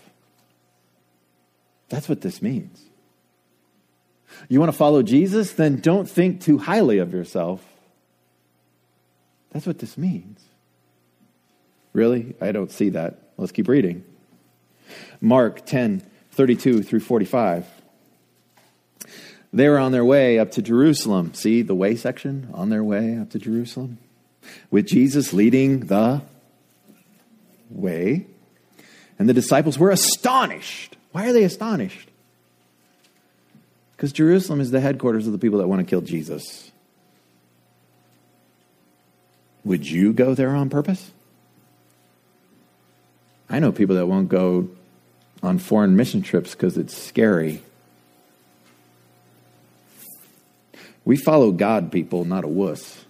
That's 1.89 2.09
what 2.09 2.21
this 2.21 2.43
means. 2.43 2.81
You 4.49 4.59
want 4.61 4.71
to 4.71 4.77
follow 4.77 5.03
Jesus? 5.03 5.53
Then 5.53 5.81
don't 5.81 6.09
think 6.09 6.43
too 6.43 6.59
highly 6.59 6.99
of 6.99 7.13
yourself. 7.13 7.65
That's 9.53 9.67
what 9.67 9.79
this 9.79 9.97
means. 9.97 10.43
Really? 11.93 12.35
I 12.41 12.53
don't 12.53 12.71
see 12.71 12.91
that. 12.91 13.21
Let's 13.37 13.53
keep 13.53 13.69
reading. 13.69 14.05
Mark 15.21 15.65
10, 15.65 16.03
32 16.33 16.83
through 16.83 17.01
45. 17.01 17.67
They 19.53 19.69
were 19.69 19.79
on 19.79 19.93
their 19.93 20.05
way 20.05 20.39
up 20.41 20.51
to 20.53 20.63
Jerusalem. 20.63 21.33
See 21.33 21.63
the 21.63 21.77
way 21.77 21.95
section? 21.95 22.51
On 22.53 22.69
their 22.71 22.83
way 22.83 23.17
up 23.17 23.31
to 23.31 23.39
Jerusalem 23.39 23.99
with 24.71 24.87
Jesus 24.87 25.33
leading 25.33 25.81
the 25.81 26.23
way. 27.71 28.27
And 29.19 29.29
the 29.29 29.35
disciples 29.35 29.79
were 29.79 29.91
astonished. 29.91 30.97
Why 31.13 31.29
are 31.29 31.33
they 31.33 31.45
astonished? 31.45 32.09
Because 33.97 34.13
Jerusalem 34.13 34.61
is 34.61 34.71
the 34.71 34.81
headquarters 34.81 35.27
of 35.27 35.33
the 35.33 35.39
people 35.39 35.59
that 35.61 35.69
want 35.69 35.81
to 35.81 35.87
kill 35.89 36.01
Jesus. 36.01 36.73
Would 39.65 39.89
you 39.89 40.13
go 40.13 40.35
there 40.35 40.51
on 40.51 40.69
purpose? 40.69 41.11
I 43.49 43.61
know 43.61 43.73
people 43.73 43.97
that 43.97 44.07
won't 44.07 44.29
go 44.29 44.69
on 45.43 45.59
foreign 45.59 45.97
mission 45.97 46.23
trips 46.23 46.53
because 46.53 46.77
it's 46.77 46.97
scary. 46.97 47.63
We 51.05 51.17
follow 51.17 51.53
God, 51.53 51.93
people, 51.93 52.25
not 52.25 52.45
a 52.45 52.49
wuss. 52.49 53.04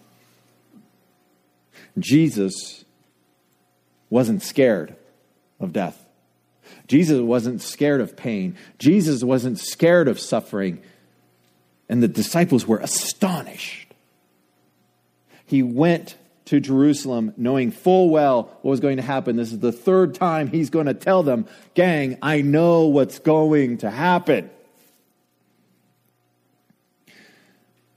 Jesus 1.99 2.85
wasn't 4.11 4.43
scared 4.43 4.97
of 5.61 5.73
death. 5.73 6.05
Jesus 6.87 7.21
wasn't 7.21 7.63
scared 7.63 8.01
of 8.01 8.17
pain. 8.17 8.57
Jesus 8.79 9.23
wasn't 9.23 9.59
scared 9.59 10.09
of 10.09 10.19
suffering. 10.19 10.83
And 11.89 12.03
the 12.03 12.09
disciples 12.09 12.67
were 12.67 12.79
astonished. 12.79 13.93
He 15.47 15.63
went 15.63 16.17
to 16.47 16.61
Jerusalem 16.61 17.33
knowing 17.37 17.71
full 17.71 18.11
well 18.11 18.45
what 18.63 18.65
was 18.65 18.81
going 18.81 18.97
to 18.97 19.03
happen. 19.03 19.37
This 19.37 19.53
is 19.53 19.59
the 19.61 19.73
third 19.73 20.15
time 20.15 20.49
he's 20.49 20.71
going 20.71 20.87
to 20.87 20.95
tell 20.95 21.23
them, 21.23 21.47
Gang, 21.75 22.19
I 22.23 22.43
know 22.43 22.87
what's 22.87 23.19
going 23.19 23.79
to 23.79 23.91
happen. 23.91 24.51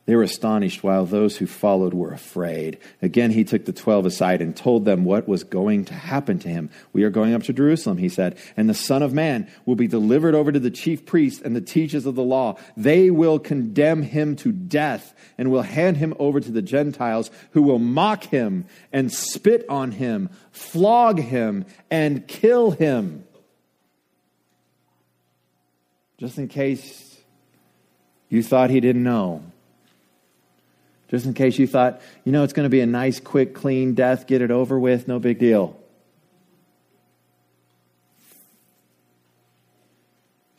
They 0.08 0.15
were 0.15 0.24
astonished 0.24 0.84
while 0.84 1.06
those 1.06 1.38
who 1.38 1.46
followed 1.46 1.93
were 1.93 2.12
afraid. 2.12 2.80
Again, 3.04 3.30
he 3.30 3.43
took 3.43 3.65
the 3.65 3.72
twelve 3.74 4.08
aside 4.08 4.41
and 4.41 4.56
told 4.58 4.84
them 4.84 5.06
what 5.06 5.28
was 5.28 5.43
going 5.43 5.86
to 5.86 5.93
happen 5.93 6.39
to 6.39 6.50
him. 6.50 6.72
We 6.93 7.04
are 7.04 7.12
going 7.12 7.36
up 7.36 7.43
to 7.43 7.54
Jerusalem, 7.54 8.00
he 8.00 8.10
said, 8.10 8.39
and 8.58 8.67
the 8.67 8.74
Son 8.74 9.04
of 9.04 9.13
Man 9.13 9.48
will 9.67 9.76
be 9.76 9.88
delivered 9.88 10.34
over 10.34 10.52
to 10.52 10.60
the 10.60 10.72
chief 10.72 11.06
priests 11.06 11.41
and 11.41 11.56
the 11.56 11.62
teachers 11.62 12.08
of 12.08 12.15
the 12.15 12.24
law. 12.24 12.58
They 12.76 13.12
will 13.12 13.38
condemn 13.38 14.02
him 14.02 14.36
to 14.38 14.52
death 14.52 15.13
and 15.38 15.52
will 15.52 15.62
hand 15.62 15.98
him 15.98 16.15
over 16.17 16.39
to 16.39 16.52
the 16.52 16.63
Gentiles 16.63 17.30
who 17.52 17.62
will 17.62 17.78
mock 17.78 18.24
him 18.24 18.65
and 18.91 19.13
spit 19.13 19.63
on 19.70 19.91
him, 19.91 20.32
flog 20.52 21.20
him, 21.20 21.65
and 21.91 22.28
kill 22.28 22.72
him. 22.72 23.24
just 26.17 26.38
in 26.38 26.48
case 26.48 27.17
you 28.30 28.41
thought 28.41 28.70
he 28.70 28.80
didn't 28.80 29.04
know. 29.04 29.43
Just 31.10 31.26
in 31.26 31.34
case 31.34 31.58
you 31.58 31.67
thought, 31.67 32.02
you 32.26 32.32
know, 32.32 32.43
it's 32.43 32.54
going 32.54 32.65
to 32.65 32.70
be 32.70 32.82
a 32.82 32.86
nice, 32.86 33.20
quick, 33.20 33.54
clean 33.54 33.93
death, 33.93 34.28
get 34.28 34.41
it 34.41 34.52
over 34.52 34.78
with, 34.78 35.08
no 35.08 35.20
big 35.20 35.39
deal. 35.39 35.80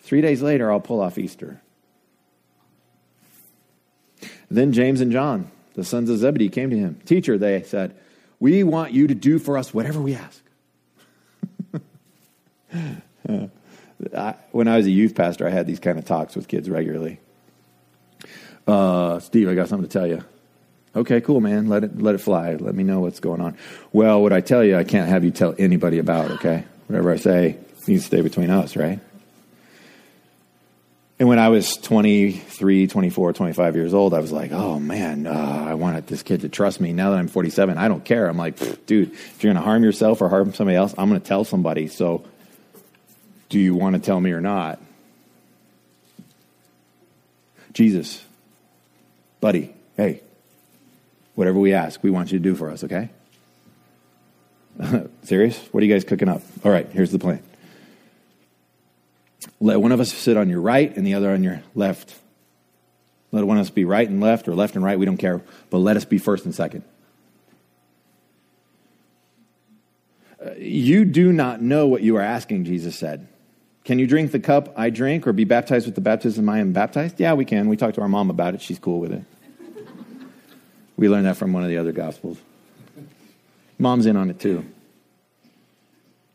Three 0.00 0.22
days 0.22 0.40
later, 0.40 0.72
I'll 0.72 0.80
pull 0.80 1.00
off 1.02 1.18
Easter. 1.18 1.60
Then 4.50 4.72
James 4.72 5.02
and 5.02 5.12
John, 5.12 5.50
the 5.74 5.84
sons 5.84 6.08
of 6.08 6.16
Zebedee, 6.16 6.48
came 6.48 6.70
to 6.70 6.78
him. 6.78 6.98
Teacher, 7.04 7.36
they 7.36 7.62
said, 7.62 7.94
we 8.40 8.62
want 8.62 8.92
you 8.92 9.06
to 9.08 9.14
do 9.14 9.38
for 9.38 9.58
us 9.58 9.74
whatever 9.74 10.00
we 10.00 10.14
ask. 10.14 10.42
when 14.52 14.68
I 14.68 14.76
was 14.78 14.86
a 14.86 14.90
youth 14.90 15.14
pastor, 15.14 15.46
I 15.46 15.50
had 15.50 15.66
these 15.66 15.80
kind 15.80 15.98
of 15.98 16.06
talks 16.06 16.34
with 16.34 16.48
kids 16.48 16.70
regularly. 16.70 17.20
Uh, 18.66 19.20
Steve, 19.20 19.48
I 19.48 19.54
got 19.54 19.68
something 19.68 19.86
to 19.86 19.92
tell 19.92 20.06
you. 20.06 20.24
Okay, 20.98 21.20
cool, 21.20 21.40
man. 21.40 21.68
Let 21.68 21.84
it 21.84 22.02
let 22.02 22.16
it 22.16 22.18
fly. 22.18 22.54
Let 22.54 22.74
me 22.74 22.82
know 22.82 23.00
what's 23.00 23.20
going 23.20 23.40
on. 23.40 23.56
Well, 23.92 24.20
what 24.20 24.32
I 24.32 24.40
tell 24.40 24.64
you, 24.64 24.76
I 24.76 24.82
can't 24.82 25.08
have 25.08 25.24
you 25.24 25.30
tell 25.30 25.54
anybody 25.56 26.00
about. 26.00 26.32
Okay, 26.32 26.64
whatever 26.88 27.12
I 27.12 27.16
say 27.16 27.56
needs 27.86 28.02
to 28.02 28.06
stay 28.08 28.20
between 28.20 28.50
us, 28.50 28.74
right? 28.74 28.98
And 31.20 31.28
when 31.28 31.38
I 31.38 31.50
was 31.50 31.76
23, 31.76 32.88
24, 32.88 33.32
25 33.32 33.76
years 33.76 33.94
old, 33.94 34.12
I 34.12 34.18
was 34.18 34.32
like, 34.32 34.50
oh 34.50 34.80
man, 34.80 35.28
uh, 35.28 35.66
I 35.68 35.74
wanted 35.74 36.08
this 36.08 36.24
kid 36.24 36.40
to 36.40 36.48
trust 36.48 36.80
me. 36.80 36.92
Now 36.92 37.10
that 37.10 37.18
I'm 37.18 37.28
47, 37.28 37.78
I 37.78 37.86
don't 37.86 38.04
care. 38.04 38.26
I'm 38.26 38.36
like, 38.36 38.56
dude, 38.86 39.12
if 39.12 39.42
you're 39.42 39.52
going 39.52 39.62
to 39.62 39.66
harm 39.66 39.84
yourself 39.84 40.20
or 40.20 40.28
harm 40.28 40.52
somebody 40.52 40.76
else, 40.76 40.94
I'm 40.98 41.08
going 41.08 41.20
to 41.20 41.26
tell 41.26 41.44
somebody. 41.44 41.86
So 41.86 42.24
do 43.48 43.58
you 43.58 43.74
want 43.74 43.94
to 43.94 44.00
tell 44.00 44.20
me 44.20 44.32
or 44.32 44.40
not? 44.40 44.80
Jesus, 47.72 48.24
buddy, 49.40 49.74
hey, 49.96 50.22
whatever 51.38 51.60
we 51.60 51.72
ask, 51.72 52.02
we 52.02 52.10
want 52.10 52.32
you 52.32 52.38
to 52.40 52.42
do 52.42 52.56
for 52.56 52.68
us, 52.68 52.82
okay? 52.82 53.10
Serious? 55.22 55.56
What 55.70 55.84
are 55.84 55.86
you 55.86 55.94
guys 55.94 56.02
cooking 56.02 56.28
up? 56.28 56.42
All 56.64 56.72
right, 56.72 56.88
here's 56.90 57.12
the 57.12 57.20
plan. 57.20 57.40
Let 59.60 59.80
one 59.80 59.92
of 59.92 60.00
us 60.00 60.12
sit 60.12 60.36
on 60.36 60.48
your 60.48 60.60
right 60.60 60.94
and 60.96 61.06
the 61.06 61.14
other 61.14 61.30
on 61.30 61.44
your 61.44 61.62
left. 61.76 62.18
Let 63.30 63.44
one 63.44 63.56
of 63.56 63.60
us 63.60 63.70
be 63.70 63.84
right 63.84 64.08
and 64.08 64.20
left 64.20 64.48
or 64.48 64.56
left 64.56 64.74
and 64.74 64.84
right, 64.84 64.98
we 64.98 65.06
don't 65.06 65.16
care, 65.16 65.40
but 65.70 65.78
let 65.78 65.96
us 65.96 66.04
be 66.04 66.18
first 66.18 66.44
and 66.44 66.52
second. 66.52 66.82
You 70.56 71.04
do 71.04 71.32
not 71.32 71.62
know 71.62 71.86
what 71.86 72.02
you 72.02 72.16
are 72.16 72.22
asking, 72.22 72.64
Jesus 72.64 72.96
said. 72.96 73.28
Can 73.84 74.00
you 74.00 74.08
drink 74.08 74.32
the 74.32 74.40
cup 74.40 74.74
I 74.76 74.90
drink 74.90 75.24
or 75.24 75.32
be 75.32 75.44
baptized 75.44 75.86
with 75.86 75.94
the 75.94 76.00
baptism 76.00 76.48
I 76.48 76.58
am 76.58 76.72
baptized? 76.72 77.20
Yeah, 77.20 77.34
we 77.34 77.44
can. 77.44 77.68
We 77.68 77.76
talked 77.76 77.94
to 77.94 78.00
our 78.00 78.08
mom 78.08 78.28
about 78.28 78.54
it. 78.54 78.60
She's 78.60 78.80
cool 78.80 78.98
with 78.98 79.12
it. 79.12 79.22
We 80.98 81.08
learned 81.08 81.26
that 81.26 81.36
from 81.36 81.54
one 81.54 81.62
of 81.62 81.70
the 81.70 81.78
other 81.78 81.92
gospels. 81.92 82.38
Mom's 83.78 84.04
in 84.04 84.16
on 84.16 84.28
it 84.28 84.40
too. 84.40 84.66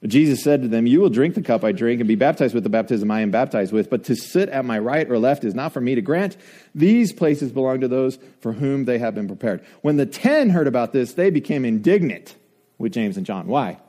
Jesus 0.06 0.42
said 0.42 0.62
to 0.64 0.68
them, 0.68 0.88
You 0.88 1.02
will 1.02 1.10
drink 1.10 1.36
the 1.36 1.42
cup 1.42 1.64
I 1.64 1.74
drink 1.74 2.02
and 2.02 2.08
be 2.08 2.16
baptized 2.16 2.54
with 2.54 2.64
the 2.64 2.70
baptism 2.70 3.12
I 3.12 3.22
am 3.22 3.32
baptized 3.32 3.72
with, 3.72 3.90
but 3.90 4.06
to 4.06 4.16
sit 4.16 4.50
at 4.50 4.66
my 4.66 4.80
right 4.80 5.10
or 5.10 5.20
left 5.20 5.44
is 5.44 5.54
not 5.54 5.74
for 5.74 5.80
me 5.80 5.96
to 5.96 6.02
grant. 6.02 6.36
These 6.74 7.14
places 7.14 7.52
belong 7.52 7.82
to 7.82 7.88
those 7.88 8.18
for 8.40 8.54
whom 8.54 8.86
they 8.86 9.00
have 9.00 9.16
been 9.16 9.28
prepared. 9.28 9.64
When 9.82 9.98
the 9.98 10.06
ten 10.06 10.50
heard 10.50 10.68
about 10.68 10.94
this, 10.94 11.14
they 11.14 11.30
became 11.30 11.64
indignant 11.64 12.36
with 12.78 12.94
James 12.94 13.18
and 13.18 13.26
John. 13.26 13.48
Why? 13.48 13.80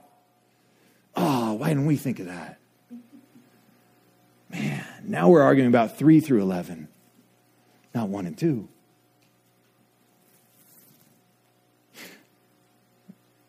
Oh, 1.16 1.54
why 1.54 1.68
didn't 1.68 1.86
we 1.86 1.96
think 1.96 2.18
of 2.18 2.26
that? 2.26 2.58
Man, 4.50 4.84
now 5.04 5.28
we're 5.28 5.42
arguing 5.42 5.68
about 5.68 5.98
3 5.98 6.20
through 6.20 6.42
11, 6.42 6.88
not 7.92 8.08
1 8.08 8.26
and 8.26 8.38
2. 8.38 8.68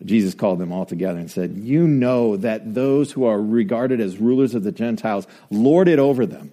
Jesus 0.06 0.34
called 0.34 0.60
them 0.60 0.72
all 0.72 0.86
together 0.86 1.20
and 1.20 1.30
said, 1.30 1.58
You 1.58 1.88
know 1.88 2.38
that 2.38 2.74
those 2.74 3.12
who 3.12 3.26
are 3.26 3.42
regarded 3.42 4.00
as 4.00 4.18
rulers 4.18 4.56
of 4.56 4.64
the 4.64 4.72
Gentiles 4.72 5.28
lord 5.50 5.88
it 5.88 6.00
over 6.00 6.26
them, 6.26 6.52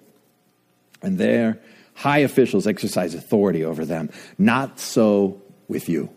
and 1.03 1.19
their 1.19 1.61
high 1.95 2.19
officials 2.19 2.67
exercise 2.67 3.15
authority 3.15 3.65
over 3.65 3.85
them. 3.85 4.11
Not 4.38 4.81
so 4.81 5.43
with 5.69 5.88
you. 5.88 6.11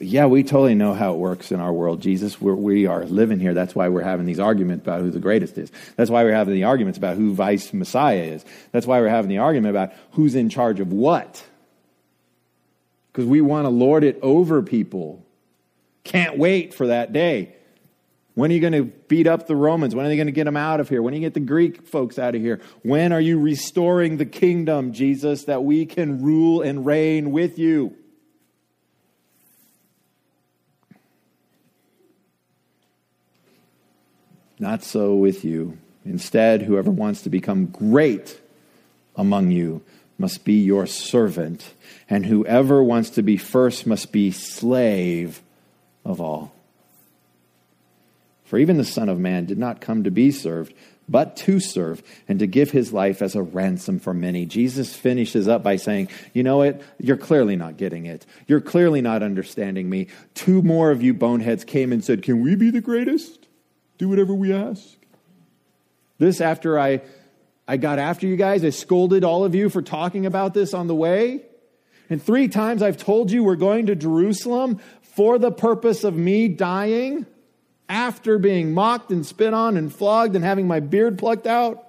Yeah, 0.00 0.26
we 0.26 0.44
totally 0.44 0.76
know 0.76 0.94
how 0.94 1.14
it 1.14 1.18
works 1.18 1.50
in 1.50 1.58
our 1.58 1.72
world, 1.72 2.00
Jesus. 2.00 2.40
We're, 2.40 2.54
we 2.54 2.86
are 2.86 3.04
living 3.04 3.40
here. 3.40 3.52
That's 3.52 3.74
why 3.74 3.88
we're 3.88 4.02
having 4.02 4.26
these 4.26 4.38
arguments 4.38 4.84
about 4.84 5.00
who 5.00 5.10
the 5.10 5.18
greatest 5.18 5.58
is. 5.58 5.72
That's 5.96 6.08
why 6.08 6.22
we're 6.22 6.32
having 6.32 6.54
the 6.54 6.64
arguments 6.64 6.98
about 6.98 7.16
who 7.16 7.34
vice 7.34 7.72
Messiah 7.72 8.22
is. 8.22 8.44
That's 8.70 8.86
why 8.86 9.00
we're 9.00 9.08
having 9.08 9.28
the 9.28 9.38
argument 9.38 9.70
about 9.70 9.92
who's 10.12 10.36
in 10.36 10.50
charge 10.50 10.78
of 10.78 10.92
what 10.92 11.44
because 13.12 13.26
we 13.26 13.40
want 13.40 13.64
to 13.64 13.70
lord 13.70 14.04
it 14.04 14.18
over 14.22 14.62
people. 14.62 15.24
Can't 16.04 16.38
wait 16.38 16.74
for 16.74 16.86
that 16.86 17.12
day. 17.12 17.54
When 18.34 18.52
are 18.52 18.54
you 18.54 18.60
going 18.60 18.72
to 18.72 18.84
beat 18.84 19.26
up 19.26 19.48
the 19.48 19.56
Romans? 19.56 19.96
When 19.96 20.06
are 20.06 20.08
they 20.08 20.14
going 20.14 20.26
to 20.26 20.32
get 20.32 20.44
them 20.44 20.56
out 20.56 20.78
of 20.78 20.88
here? 20.88 21.02
When 21.02 21.12
are 21.12 21.16
you 21.16 21.22
going 21.22 21.32
to 21.32 21.40
get 21.40 21.46
the 21.46 21.48
Greek 21.48 21.88
folks 21.88 22.20
out 22.20 22.36
of 22.36 22.40
here? 22.40 22.60
When 22.82 23.12
are 23.12 23.20
you 23.20 23.40
restoring 23.40 24.16
the 24.16 24.26
kingdom, 24.26 24.92
Jesus, 24.92 25.44
that 25.44 25.64
we 25.64 25.86
can 25.86 26.22
rule 26.22 26.62
and 26.62 26.86
reign 26.86 27.32
with 27.32 27.58
you? 27.58 27.96
Not 34.60 34.84
so 34.84 35.14
with 35.14 35.44
you. 35.44 35.78
Instead, 36.04 36.62
whoever 36.62 36.90
wants 36.90 37.22
to 37.22 37.30
become 37.30 37.66
great 37.66 38.40
among 39.16 39.50
you 39.50 39.82
must 40.18 40.44
be 40.44 40.54
your 40.54 40.86
servant, 40.86 41.74
and 42.10 42.26
whoever 42.26 42.82
wants 42.82 43.10
to 43.10 43.22
be 43.22 43.36
first 43.36 43.86
must 43.86 44.12
be 44.12 44.30
slave 44.30 45.40
of 46.04 46.20
all. 46.20 46.52
For 48.44 48.58
even 48.58 48.78
the 48.78 48.84
Son 48.84 49.08
of 49.08 49.18
Man 49.18 49.44
did 49.44 49.58
not 49.58 49.80
come 49.80 50.04
to 50.04 50.10
be 50.10 50.30
served, 50.30 50.74
but 51.08 51.36
to 51.36 51.60
serve 51.60 52.02
and 52.28 52.38
to 52.38 52.46
give 52.46 52.70
his 52.70 52.92
life 52.92 53.22
as 53.22 53.34
a 53.34 53.42
ransom 53.42 53.98
for 53.98 54.12
many. 54.12 54.46
Jesus 54.46 54.94
finishes 54.94 55.48
up 55.48 55.62
by 55.62 55.76
saying, 55.76 56.08
You 56.34 56.42
know 56.42 56.58
what? 56.58 56.80
You're 56.98 57.16
clearly 57.16 57.56
not 57.56 57.76
getting 57.76 58.06
it. 58.06 58.26
You're 58.46 58.60
clearly 58.60 59.00
not 59.00 59.22
understanding 59.22 59.88
me. 59.88 60.08
Two 60.34 60.62
more 60.62 60.90
of 60.90 61.02
you 61.02 61.14
boneheads 61.14 61.64
came 61.64 61.92
and 61.92 62.04
said, 62.04 62.22
Can 62.22 62.42
we 62.42 62.56
be 62.56 62.70
the 62.70 62.80
greatest? 62.80 63.46
Do 63.96 64.08
whatever 64.08 64.34
we 64.34 64.52
ask. 64.52 64.84
This 66.18 66.40
after 66.40 66.78
I 66.78 67.02
I 67.70 67.76
got 67.76 67.98
after 67.98 68.26
you 68.26 68.36
guys. 68.36 68.64
I 68.64 68.70
scolded 68.70 69.22
all 69.24 69.44
of 69.44 69.54
you 69.54 69.68
for 69.68 69.82
talking 69.82 70.24
about 70.24 70.54
this 70.54 70.72
on 70.72 70.86
the 70.86 70.94
way. 70.94 71.42
And 72.08 72.22
three 72.22 72.48
times 72.48 72.80
I've 72.80 72.96
told 72.96 73.30
you 73.30 73.44
we're 73.44 73.56
going 73.56 73.86
to 73.86 73.94
Jerusalem 73.94 74.80
for 75.02 75.38
the 75.38 75.52
purpose 75.52 76.02
of 76.02 76.16
me 76.16 76.48
dying 76.48 77.26
after 77.86 78.38
being 78.38 78.72
mocked 78.72 79.10
and 79.10 79.24
spit 79.24 79.52
on 79.52 79.76
and 79.76 79.94
flogged 79.94 80.34
and 80.34 80.42
having 80.42 80.66
my 80.66 80.80
beard 80.80 81.18
plucked 81.18 81.46
out. 81.46 81.84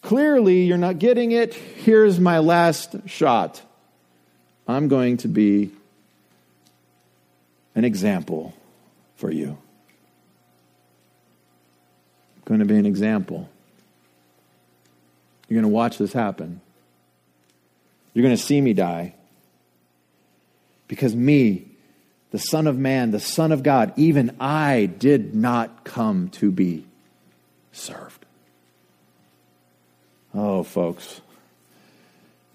Clearly, 0.00 0.62
you're 0.62 0.78
not 0.78 0.98
getting 0.98 1.30
it. 1.30 1.54
Here's 1.54 2.18
my 2.18 2.40
last 2.40 2.96
shot. 3.06 3.62
I'm 4.66 4.88
going 4.88 5.18
to 5.18 5.28
be 5.28 5.70
an 7.76 7.84
example 7.84 8.52
for 9.14 9.30
you 9.30 9.58
going 12.44 12.60
to 12.60 12.66
be 12.66 12.76
an 12.76 12.86
example. 12.86 13.48
You're 15.48 15.60
going 15.60 15.70
to 15.70 15.74
watch 15.74 15.98
this 15.98 16.12
happen. 16.12 16.60
You're 18.14 18.22
going 18.22 18.36
to 18.36 18.42
see 18.42 18.60
me 18.60 18.72
die. 18.72 19.14
Because 20.88 21.14
me, 21.14 21.66
the 22.30 22.38
Son 22.38 22.66
of 22.66 22.78
Man, 22.78 23.10
the 23.10 23.20
Son 23.20 23.52
of 23.52 23.62
God, 23.62 23.92
even 23.96 24.36
I 24.40 24.86
did 24.86 25.34
not 25.34 25.84
come 25.84 26.28
to 26.30 26.50
be 26.50 26.84
served. 27.72 28.24
Oh, 30.34 30.62
folks, 30.62 31.20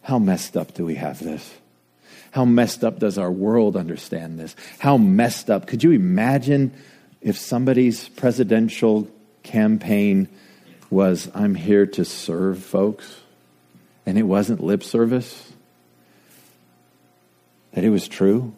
how 0.01 0.19
messed 0.19 0.57
up 0.57 0.73
do 0.73 0.85
we 0.85 0.95
have 0.95 1.19
this? 1.19 1.53
How 2.31 2.45
messed 2.45 2.83
up 2.83 2.99
does 2.99 3.17
our 3.17 3.31
world 3.31 3.75
understand 3.75 4.39
this? 4.39 4.55
How 4.79 4.97
messed 4.97 5.49
up? 5.49 5.67
Could 5.67 5.83
you 5.83 5.91
imagine 5.91 6.73
if 7.21 7.37
somebody's 7.37 8.09
presidential 8.09 9.07
campaign 9.47 10.27
was 10.89 11.29
I'm 11.33 11.55
here 11.55 11.85
to 11.85 12.05
serve 12.05 12.59
folks, 12.59 13.21
and 14.05 14.17
it 14.17 14.23
wasn't 14.23 14.63
lip 14.63 14.83
service, 14.83 15.51
that 17.73 17.83
it 17.83 17.89
was 17.89 18.07
true. 18.07 18.53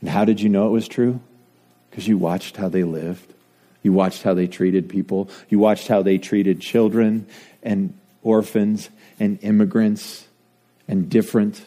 And 0.00 0.10
how 0.10 0.24
did 0.24 0.40
you 0.40 0.48
know 0.48 0.68
it 0.68 0.70
was 0.72 0.88
true? 0.88 1.20
Because 1.90 2.06
you 2.06 2.18
watched 2.18 2.56
how 2.56 2.68
they 2.68 2.84
lived. 2.84 3.32
You 3.82 3.92
watched 3.92 4.22
how 4.22 4.34
they 4.34 4.46
treated 4.46 4.88
people. 4.88 5.30
You 5.48 5.58
watched 5.58 5.88
how 5.88 6.02
they 6.02 6.18
treated 6.18 6.60
children 6.60 7.26
and 7.62 7.94
orphans 8.22 8.90
and 9.18 9.38
immigrants 9.42 10.26
and 10.86 11.08
different, 11.08 11.64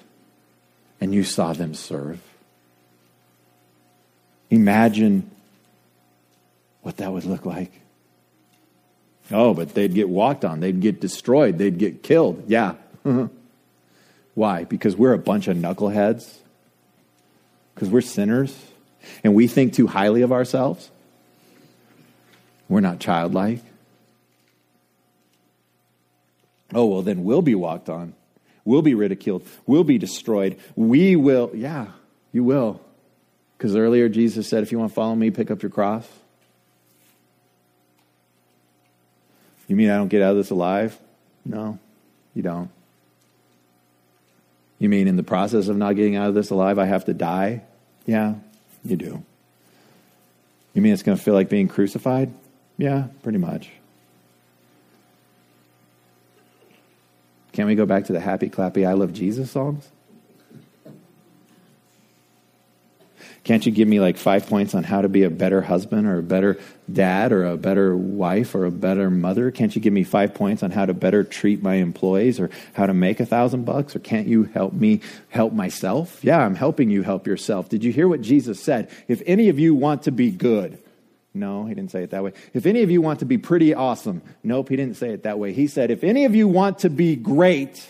and 0.99 1.13
you 1.13 1.23
saw 1.23 1.53
them 1.53 1.73
serve. 1.73 2.21
Imagine 4.49 5.30
what 6.81 6.97
that 6.97 7.11
would 7.11 7.25
look 7.25 7.45
like. 7.45 7.71
Oh, 9.31 9.53
but 9.53 9.73
they'd 9.73 9.93
get 9.93 10.09
walked 10.09 10.43
on, 10.43 10.59
they'd 10.59 10.81
get 10.81 10.99
destroyed, 10.99 11.57
they'd 11.57 11.77
get 11.77 12.03
killed. 12.03 12.43
Yeah. 12.47 12.75
Why? 14.33 14.63
Because 14.63 14.95
we're 14.95 15.13
a 15.13 15.17
bunch 15.17 15.47
of 15.47 15.57
knuckleheads? 15.57 16.37
Because 17.73 17.89
we're 17.89 18.01
sinners 18.01 18.55
and 19.23 19.33
we 19.33 19.47
think 19.47 19.73
too 19.73 19.87
highly 19.87 20.21
of 20.21 20.31
ourselves? 20.31 20.89
We're 22.69 22.81
not 22.81 22.99
childlike. 22.99 23.61
Oh, 26.73 26.85
well, 26.85 27.01
then 27.01 27.23
we'll 27.23 27.41
be 27.41 27.55
walked 27.55 27.89
on. 27.89 28.13
We'll 28.63 28.81
be 28.81 28.95
ridiculed. 28.95 29.45
We'll 29.65 29.83
be 29.83 29.97
destroyed. 29.97 30.57
We 30.75 31.15
will. 31.15 31.51
Yeah, 31.53 31.87
you 32.31 32.43
will. 32.43 32.79
Because 33.57 33.75
earlier 33.75 34.07
Jesus 34.07 34.47
said, 34.47 34.63
if 34.63 34.71
you 34.71 34.79
want 34.79 34.91
to 34.91 34.95
follow 34.95 35.15
me, 35.15 35.31
pick 35.31 35.51
up 35.51 35.61
your 35.61 35.69
cross. 35.69 36.07
You 39.71 39.77
mean 39.77 39.89
I 39.89 39.95
don't 39.95 40.09
get 40.09 40.21
out 40.21 40.31
of 40.31 40.35
this 40.35 40.49
alive? 40.49 40.99
No, 41.45 41.79
you 42.33 42.41
don't. 42.41 42.69
You 44.79 44.89
mean 44.89 45.07
in 45.07 45.15
the 45.15 45.23
process 45.23 45.69
of 45.69 45.77
not 45.77 45.95
getting 45.95 46.17
out 46.17 46.27
of 46.27 46.35
this 46.35 46.49
alive, 46.49 46.77
I 46.77 46.83
have 46.83 47.05
to 47.05 47.13
die? 47.13 47.61
Yeah, 48.05 48.35
you 48.83 48.97
do. 48.97 49.23
You 50.73 50.81
mean 50.81 50.91
it's 50.91 51.03
going 51.03 51.17
to 51.17 51.23
feel 51.23 51.33
like 51.33 51.47
being 51.47 51.69
crucified? 51.69 52.33
Yeah, 52.77 53.07
pretty 53.23 53.37
much. 53.37 53.69
Can't 57.53 57.69
we 57.69 57.75
go 57.75 57.85
back 57.85 58.07
to 58.07 58.11
the 58.11 58.19
happy, 58.19 58.49
clappy, 58.49 58.85
I 58.85 58.91
love 58.91 59.13
Jesus 59.13 59.51
songs? 59.51 59.87
Can't 63.43 63.65
you 63.65 63.71
give 63.71 63.87
me 63.87 63.99
like 63.99 64.17
five 64.17 64.45
points 64.45 64.75
on 64.75 64.83
how 64.83 65.01
to 65.01 65.09
be 65.09 65.23
a 65.23 65.29
better 65.29 65.63
husband 65.63 66.05
or 66.05 66.19
a 66.19 66.23
better 66.23 66.59
dad 66.91 67.31
or 67.31 67.43
a 67.45 67.57
better 67.57 67.97
wife 67.97 68.53
or 68.53 68.65
a 68.65 68.71
better 68.71 69.09
mother? 69.09 69.49
Can't 69.49 69.75
you 69.75 69.81
give 69.81 69.93
me 69.93 70.03
five 70.03 70.35
points 70.35 70.61
on 70.61 70.69
how 70.69 70.85
to 70.85 70.93
better 70.93 71.23
treat 71.23 71.63
my 71.63 71.75
employees 71.75 72.39
or 72.39 72.51
how 72.73 72.85
to 72.85 72.93
make 72.93 73.19
a 73.19 73.25
thousand 73.25 73.65
bucks? 73.65 73.95
Or 73.95 73.99
can't 73.99 74.27
you 74.27 74.43
help 74.43 74.73
me 74.73 75.01
help 75.29 75.53
myself? 75.53 76.23
Yeah, 76.23 76.37
I'm 76.37 76.53
helping 76.53 76.91
you 76.91 77.01
help 77.01 77.25
yourself. 77.25 77.67
Did 77.67 77.83
you 77.83 77.91
hear 77.91 78.07
what 78.07 78.21
Jesus 78.21 78.61
said? 78.61 78.91
If 79.07 79.23
any 79.25 79.49
of 79.49 79.57
you 79.57 79.73
want 79.73 80.03
to 80.03 80.11
be 80.11 80.29
good, 80.29 80.77
no, 81.33 81.65
he 81.65 81.73
didn't 81.73 81.91
say 81.91 82.03
it 82.03 82.11
that 82.11 82.23
way. 82.23 82.33
If 82.53 82.67
any 82.67 82.83
of 82.83 82.91
you 82.91 83.01
want 83.01 83.19
to 83.19 83.25
be 83.25 83.39
pretty 83.39 83.73
awesome, 83.73 84.21
nope, 84.43 84.69
he 84.69 84.75
didn't 84.75 84.97
say 84.97 85.09
it 85.09 85.23
that 85.23 85.39
way. 85.39 85.53
He 85.53 85.65
said, 85.65 85.89
if 85.89 86.03
any 86.03 86.25
of 86.25 86.35
you 86.35 86.47
want 86.47 86.79
to 86.79 86.91
be 86.91 87.15
great, 87.15 87.87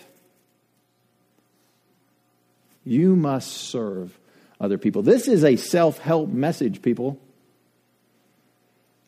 you 2.84 3.16
must 3.16 3.50
serve 3.50 4.16
other 4.62 4.78
people. 4.78 5.02
This 5.02 5.28
is 5.28 5.44
a 5.44 5.56
self 5.56 5.98
help 5.98 6.30
message, 6.30 6.80
people. 6.80 7.20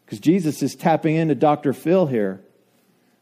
Because 0.05 0.19
Jesus 0.19 0.62
is 0.62 0.75
tapping 0.75 1.14
into 1.14 1.35
Dr. 1.35 1.73
Phil 1.73 2.07
here. 2.07 2.43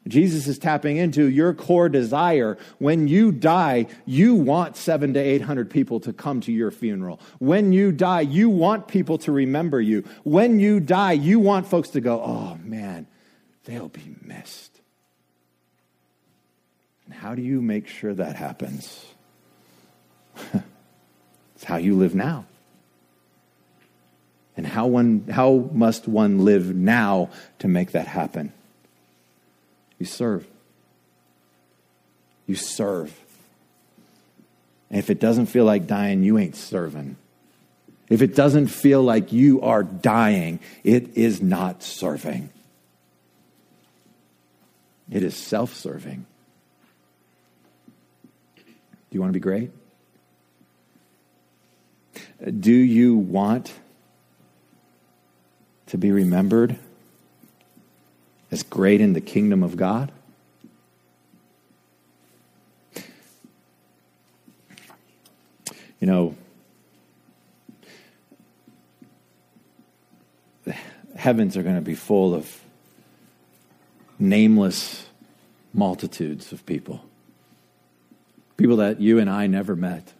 Jesus 0.09 0.49
is 0.49 0.59
tapping 0.59 0.97
into 0.97 1.29
your 1.29 1.55
core 1.55 1.89
desire. 1.89 2.59
When 2.79 3.07
you 3.07 3.31
die, 3.31 3.87
you 4.05 4.35
want 4.35 4.77
seven 4.77 5.15
to 5.15 5.21
800 5.21 5.71
people 5.71 6.01
to 6.01 6.13
come 6.13 6.41
to 6.41 6.51
your 6.51 6.73
funeral. 6.73 7.21
When 7.39 7.73
you 7.73 7.93
die, 7.93 8.23
you 8.23 8.51
want 8.51 8.89
people 8.89 9.19
to 9.19 9.31
remember 9.31 9.81
you. 9.81 10.03
When 10.25 10.59
you 10.59 10.81
die, 10.81 11.13
you 11.13 11.39
want 11.39 11.69
folks 11.69 11.91
to 11.91 12.01
go, 12.01 12.21
oh 12.21 12.59
man, 12.65 13.07
they'll 13.65 13.91
be 13.91 14.17
missed. 14.23 14.81
And 17.05 17.15
how 17.15 17.37
do 17.37 17.43
you 17.43 17.63
make 17.63 17.87
sure 17.87 18.13
that 18.13 18.35
happens? 18.35 19.07
It's 21.63 21.69
how 21.69 21.77
you 21.77 21.95
live 21.95 22.13
now. 22.13 22.45
And 24.57 24.67
how, 24.67 24.89
one, 24.89 25.27
how 25.31 25.71
must 25.73 26.09
one 26.09 26.45
live 26.45 26.75
now 26.75 27.31
to 27.61 27.69
make 27.69 27.93
that 27.93 28.09
happen? 28.09 28.53
You 29.97 30.07
serve. 30.07 30.45
You 32.49 32.57
serve. 32.57 33.17
And 34.91 34.99
if 34.99 35.09
it 35.09 35.21
doesn't 35.21 35.47
feel 35.47 35.65
like 35.65 35.87
dying, 35.87 36.25
you 36.25 36.37
ain't 36.37 36.57
serving. 36.57 37.17
If 38.09 38.23
it 38.23 38.35
doesn't 38.35 38.67
feel 38.67 39.01
like 39.01 39.33
you 39.33 39.61
are 39.61 39.85
dying, 39.85 40.59
it 40.83 41.17
is 41.17 41.41
not 41.41 41.85
serving. 41.85 42.51
It 45.09 45.23
is 45.23 45.37
self 45.37 45.77
serving. 45.77 46.27
Do 48.57 48.63
you 49.13 49.21
want 49.21 49.31
to 49.31 49.35
be 49.35 49.39
great? 49.39 49.71
Do 52.43 52.73
you 52.73 53.17
want 53.17 53.73
to 55.87 55.97
be 55.97 56.11
remembered 56.11 56.77
as 58.51 58.65
great 58.65 59.01
in 59.01 59.13
the 59.13 59.21
kingdom 59.21 59.63
of 59.63 59.77
God? 59.77 60.11
You 66.01 66.07
know, 66.07 66.37
the 70.65 70.75
heavens 71.15 71.57
are 71.57 71.63
going 71.63 71.77
to 71.77 71.81
be 71.81 71.95
full 71.95 72.35
of 72.35 72.61
nameless 74.19 75.07
multitudes 75.73 76.51
of 76.51 76.67
people. 76.67 77.05
People 78.57 78.79
that 78.79 79.01
you 79.01 79.21
and 79.21 79.31
I 79.31 79.47
never 79.47 79.77
met. 79.77 80.13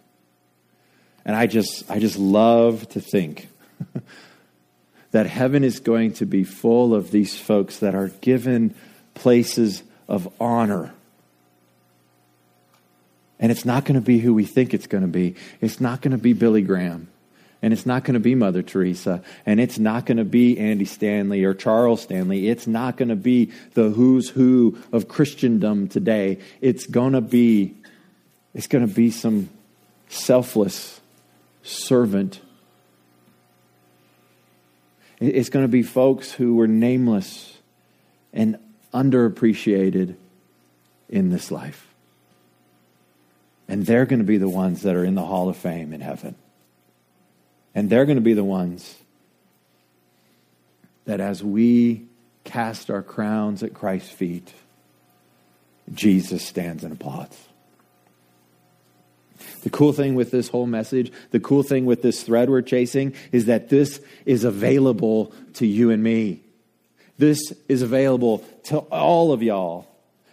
And 1.25 1.37
I 1.37 1.47
just, 1.47 1.91
I 1.91 1.99
just 1.99 2.19
love 2.19 2.89
to 2.91 3.01
think 3.01 3.49
that 5.13 5.27
heaven 5.27 5.65
is 5.65 5.81
going 5.81 6.15
to 6.15 6.27
be 6.27 6.45
full 6.45 6.95
of 6.95 7.11
these 7.11 7.39
folks 7.39 7.79
that 7.79 7.95
are 7.95 8.09
given 8.09 8.75
places 9.15 9.83
of 10.09 10.33
honor. 10.41 10.93
And 13.39 13.51
it's 13.51 13.65
not 13.65 13.85
going 13.85 13.97
to 13.97 14.05
be 14.05 14.19
who 14.19 14.35
we 14.35 14.45
think 14.45 14.73
it's 14.73 14.87
going 14.87 15.03
to 15.03 15.09
be. 15.09 15.35
It's 15.61 15.81
not 15.81 16.01
going 16.01 16.13
to 16.13 16.19
be 16.19 16.33
Billy 16.33 16.63
Graham. 16.63 17.09
And 17.61 17.73
it's 17.73 17.87
not 17.87 18.03
going 18.03 18.15
to 18.15 18.21
be 18.21 18.35
Mother 18.35 18.63
Teresa. 18.63 19.23
And 19.47 19.61
it's 19.61 19.79
not 19.79 20.07
going 20.07 20.17
to 20.17 20.25
be 20.25 20.59
Andy 20.59 20.85
Stanley 20.85 21.45
or 21.45 21.55
Charles 21.55 22.03
Stanley. 22.03 22.49
It's 22.49 22.67
not 22.67 22.97
going 22.97 23.09
to 23.09 23.17
be 23.17 23.53
the 23.75 23.91
who's 23.91 24.29
who 24.29 24.79
of 24.93 25.09
Christendom 25.09 25.89
today. 25.89 26.39
It's 26.61 26.87
going 26.87 27.13
to 27.13 27.21
be, 27.21 27.75
it's 28.55 28.67
going 28.67 28.87
to 28.87 28.93
be 28.93 29.11
some 29.11 29.49
selfless 30.09 31.01
servant. 31.63 32.41
It's 35.21 35.49
going 35.49 35.65
to 35.65 35.69
be 35.69 35.83
folks 35.83 36.33
who 36.33 36.57
were 36.57 36.67
nameless 36.67 37.59
and 38.33 38.59
underappreciated 38.93 40.17
in 41.09 41.31
this 41.31 41.51
life. 41.51 41.87
And 43.69 43.87
they're 43.87 44.07
going 44.07 44.19
to 44.19 44.25
be 44.25 44.39
the 44.39 44.49
ones 44.49 44.83
that 44.83 44.97
are 44.97 45.05
in 45.05 45.15
the 45.15 45.25
Hall 45.25 45.49
of 45.49 45.57
Fame 45.57 45.93
in 45.93 46.01
heaven. 46.01 46.35
And 47.75 47.89
they're 47.89 48.05
going 48.05 48.17
to 48.17 48.23
be 48.23 48.35
the 48.35 48.45
ones 48.45 48.97
that 51.05 51.21
as 51.21 51.43
we 51.43 52.05
cast 52.45 52.91
our 52.91 53.03
crowns 53.03 53.63
at 53.63 53.75
Christ's 53.75 54.11
feet, 54.11 54.53
Jesus 55.93 56.45
stands 56.45 56.85
and 56.85 56.93
applauds. 56.93 57.39
The 59.63 59.71
cool 59.71 59.93
thing 59.93 60.15
with 60.15 60.31
this 60.31 60.49
whole 60.49 60.67
message, 60.67 61.13
the 61.31 61.41
cool 61.41 61.63
thing 61.63 61.87
with 61.87 62.03
this 62.03 62.23
thread 62.23 62.51
we're 62.51 62.63
chasing, 62.63 63.15
is 63.31 63.47
that 63.47 63.69
this 63.69 64.01
is 64.27 64.45
available 64.45 65.33
to 65.55 65.67
you 65.67 65.91
and 65.91 66.03
me. 66.03 66.43
This 67.19 67.53
is 67.69 67.83
available 67.83 68.45
to 68.65 68.79
all 68.79 69.33
of 69.33 69.43
y'all. 69.43 69.87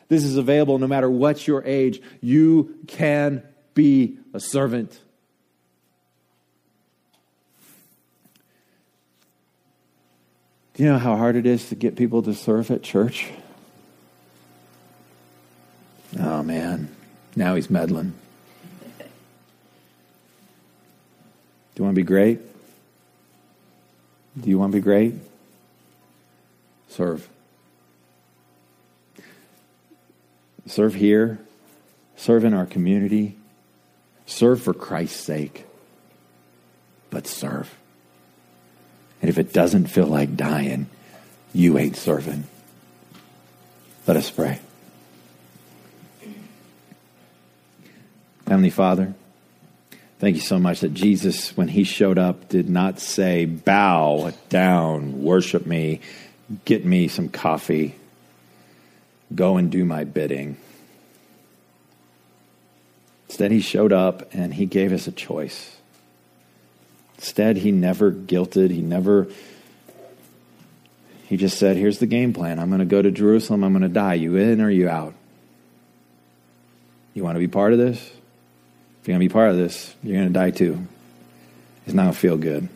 This 0.08 0.24
is 0.24 0.38
available 0.38 0.80
no 0.80 0.88
matter 0.88 1.10
what 1.10 1.48
your 1.48 1.64
age. 1.64 2.02
You 2.22 2.76
can 2.88 3.44
be 3.76 4.18
a 4.34 4.40
servant. 4.40 5.00
Do 10.74 10.84
you 10.84 10.90
know 10.90 10.98
how 10.98 11.16
hard 11.18 11.36
it 11.36 11.46
is 11.46 11.70
to 11.70 11.76
get 11.76 11.96
people 11.96 12.24
to 12.24 12.34
serve 12.34 12.72
at 12.72 12.82
church? 12.82 13.30
Oh, 16.20 16.42
man. 16.42 16.96
Now 17.36 17.54
he's 17.54 17.70
meddling. 17.70 18.14
Do 21.80 21.84
you 21.84 21.86
want 21.86 21.96
to 21.96 22.02
be 22.02 22.08
great? 22.08 22.42
Do 24.38 24.50
you 24.50 24.60
want 24.60 24.74
to 24.74 24.78
be 24.80 24.82
great? 24.82 25.14
Serve. 26.90 27.26
Serve 30.68 30.94
here. 30.94 31.40
Serve 32.18 32.44
in 32.44 32.54
our 32.54 32.66
community. 32.66 33.38
Serve 34.26 34.62
for 34.62 34.74
Christ's 34.74 35.22
sake. 35.22 35.66
But 37.12 37.28
serve. 37.28 37.74
And 39.22 39.30
if 39.30 39.38
it 39.38 39.54
doesn't 39.54 39.86
feel 39.86 40.08
like 40.08 40.36
dying, 40.36 40.88
you 41.54 41.78
ain't 41.78 41.96
serving. 41.96 42.44
Let 44.06 44.18
us 44.18 44.30
pray. 44.30 44.60
Heavenly 48.46 48.70
Father, 48.70 49.14
Thank 50.20 50.36
you 50.36 50.42
so 50.42 50.60
much 50.60 50.82
that 50.82 50.94
Jesus, 50.94 51.56
when 51.56 51.70
he 51.70 51.86
showed 51.86 52.18
up, 52.18 52.50
did 52.50 52.70
not 52.70 53.00
say, 53.00 53.46
Bow 53.46 54.34
down, 54.50 55.24
worship 55.24 55.66
me, 55.66 56.02
get 56.66 56.86
me 56.86 57.08
some 57.08 57.30
coffee, 57.30 57.96
go 59.34 59.56
and 59.56 59.72
do 59.72 59.86
my 59.86 60.04
bidding. 60.04 60.58
Instead, 63.30 63.52
he 63.52 63.62
showed 63.62 63.94
up 63.94 64.34
and 64.34 64.54
he 64.54 64.66
gave 64.66 64.92
us 64.92 65.08
a 65.08 65.12
choice. 65.14 65.78
Instead, 67.16 67.56
he 67.56 67.72
never 67.72 68.12
guilted, 68.12 68.72
he 68.72 68.82
never. 68.82 69.28
He 71.28 71.38
just 71.38 71.58
said, 71.58 71.78
Here's 71.78 72.00
the 72.00 72.08
game 72.08 72.34
plan. 72.34 72.60
I'm 72.60 72.68
going 72.68 72.80
to 72.80 72.86
go 72.86 73.02
to 73.02 73.12
Jerusalem. 73.12 73.64
I'm 73.64 73.72
going 73.72 73.84
to 73.84 73.88
die. 73.88 74.16
You 74.16 74.36
in 74.36 74.60
or 74.60 74.70
you 74.70 74.90
out? 74.90 75.14
You 77.14 77.24
want 77.24 77.36
to 77.36 77.40
be 77.40 77.48
part 77.48 77.72
of 77.72 77.80
this? 77.80 78.12
You're 79.10 79.18
going 79.18 79.28
to 79.28 79.34
be 79.34 79.34
part 79.34 79.50
of 79.50 79.58
this, 79.58 79.96
you're 80.04 80.18
going 80.18 80.28
to 80.28 80.34
die 80.34 80.52
too. 80.52 80.86
It's 81.88 81.96
not 81.96 82.16
feel 82.16 82.38
good. 82.38 82.70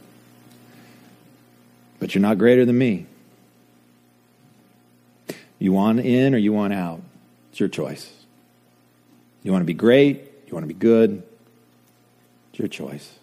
But 1.99 2.15
you're 2.15 2.23
not 2.23 2.39
greater 2.39 2.65
than 2.65 2.75
me. 2.75 3.05
You 5.59 5.73
want 5.73 5.99
in 5.99 6.33
or 6.33 6.39
you 6.39 6.51
want 6.51 6.73
out? 6.73 7.01
It's 7.51 7.59
your 7.59 7.69
choice. 7.69 8.11
You 9.43 9.51
want 9.51 9.61
to 9.61 9.67
be 9.67 9.75
great? 9.75 10.23
You 10.47 10.53
want 10.53 10.63
to 10.63 10.67
be 10.67 10.73
good? 10.73 11.21
It's 12.49 12.57
your 12.57 12.67
choice. 12.67 13.13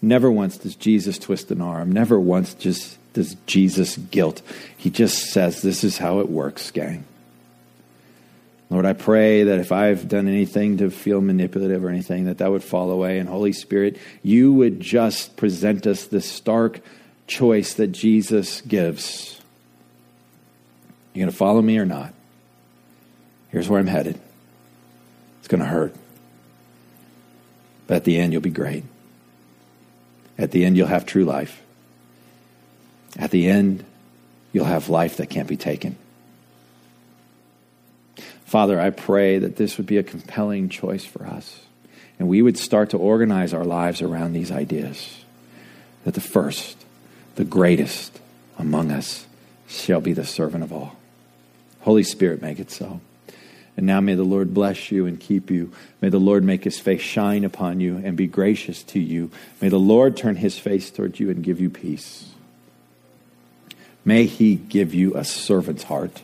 Never 0.00 0.30
once 0.30 0.56
does 0.56 0.76
Jesus 0.76 1.18
twist 1.18 1.50
an 1.50 1.60
arm. 1.60 1.92
Never 1.92 2.18
once 2.18 2.54
just 2.54 2.96
does 3.12 3.36
Jesus 3.44 3.98
guilt. 3.98 4.40
He 4.78 4.88
just 4.88 5.30
says, 5.30 5.60
This 5.60 5.84
is 5.84 5.98
how 5.98 6.20
it 6.20 6.30
works, 6.30 6.70
gang. 6.70 7.04
Lord, 8.70 8.86
I 8.86 8.92
pray 8.92 9.42
that 9.44 9.58
if 9.58 9.72
I've 9.72 10.06
done 10.06 10.28
anything 10.28 10.78
to 10.78 10.90
feel 10.90 11.20
manipulative 11.20 11.84
or 11.84 11.88
anything, 11.88 12.26
that 12.26 12.38
that 12.38 12.52
would 12.52 12.62
fall 12.62 12.92
away. 12.92 13.18
And 13.18 13.28
Holy 13.28 13.52
Spirit, 13.52 13.98
you 14.22 14.52
would 14.52 14.78
just 14.80 15.36
present 15.36 15.88
us 15.88 16.06
this 16.06 16.30
stark 16.30 16.80
choice 17.26 17.74
that 17.74 17.88
Jesus 17.88 18.60
gives. 18.60 19.40
you're 21.12 21.22
going 21.24 21.32
to 21.32 21.36
follow 21.36 21.60
me 21.60 21.78
or 21.78 21.84
not? 21.84 22.14
Here's 23.48 23.68
where 23.68 23.80
I'm 23.80 23.88
headed. 23.88 24.20
It's 25.40 25.48
going 25.48 25.60
to 25.60 25.66
hurt. 25.66 25.94
But 27.88 27.96
at 27.96 28.04
the 28.04 28.18
end, 28.18 28.32
you'll 28.32 28.40
be 28.40 28.50
great. 28.50 28.84
At 30.38 30.52
the 30.52 30.64
end, 30.64 30.76
you'll 30.76 30.86
have 30.86 31.06
true 31.06 31.24
life. 31.24 31.60
At 33.18 33.32
the 33.32 33.48
end, 33.48 33.84
you'll 34.52 34.64
have 34.64 34.88
life 34.88 35.16
that 35.16 35.28
can't 35.28 35.48
be 35.48 35.56
taken. 35.56 35.96
Father, 38.50 38.80
I 38.80 38.90
pray 38.90 39.38
that 39.38 39.54
this 39.54 39.76
would 39.76 39.86
be 39.86 39.98
a 39.98 40.02
compelling 40.02 40.70
choice 40.70 41.04
for 41.04 41.24
us. 41.24 41.60
And 42.18 42.28
we 42.28 42.42
would 42.42 42.58
start 42.58 42.90
to 42.90 42.98
organize 42.98 43.54
our 43.54 43.62
lives 43.62 44.02
around 44.02 44.32
these 44.32 44.50
ideas. 44.50 45.22
That 46.02 46.14
the 46.14 46.20
first, 46.20 46.76
the 47.36 47.44
greatest 47.44 48.18
among 48.58 48.90
us 48.90 49.24
shall 49.68 50.00
be 50.00 50.14
the 50.14 50.26
servant 50.26 50.64
of 50.64 50.72
all. 50.72 50.96
Holy 51.82 52.02
Spirit, 52.02 52.42
make 52.42 52.58
it 52.58 52.72
so. 52.72 53.00
And 53.76 53.86
now 53.86 54.00
may 54.00 54.16
the 54.16 54.24
Lord 54.24 54.52
bless 54.52 54.90
you 54.90 55.06
and 55.06 55.20
keep 55.20 55.48
you. 55.48 55.72
May 56.00 56.08
the 56.08 56.18
Lord 56.18 56.42
make 56.42 56.64
his 56.64 56.80
face 56.80 57.02
shine 57.02 57.44
upon 57.44 57.78
you 57.78 57.98
and 57.98 58.16
be 58.16 58.26
gracious 58.26 58.82
to 58.82 58.98
you. 58.98 59.30
May 59.60 59.68
the 59.68 59.78
Lord 59.78 60.16
turn 60.16 60.34
his 60.34 60.58
face 60.58 60.90
towards 60.90 61.20
you 61.20 61.30
and 61.30 61.44
give 61.44 61.60
you 61.60 61.70
peace. 61.70 62.32
May 64.04 64.24
he 64.26 64.56
give 64.56 64.92
you 64.92 65.14
a 65.14 65.24
servant's 65.24 65.84
heart 65.84 66.20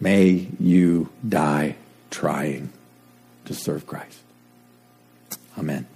May 0.00 0.48
you 0.60 1.10
die 1.26 1.76
trying 2.10 2.72
to 3.46 3.54
serve 3.54 3.86
Christ. 3.86 4.20
Amen. 5.58 5.86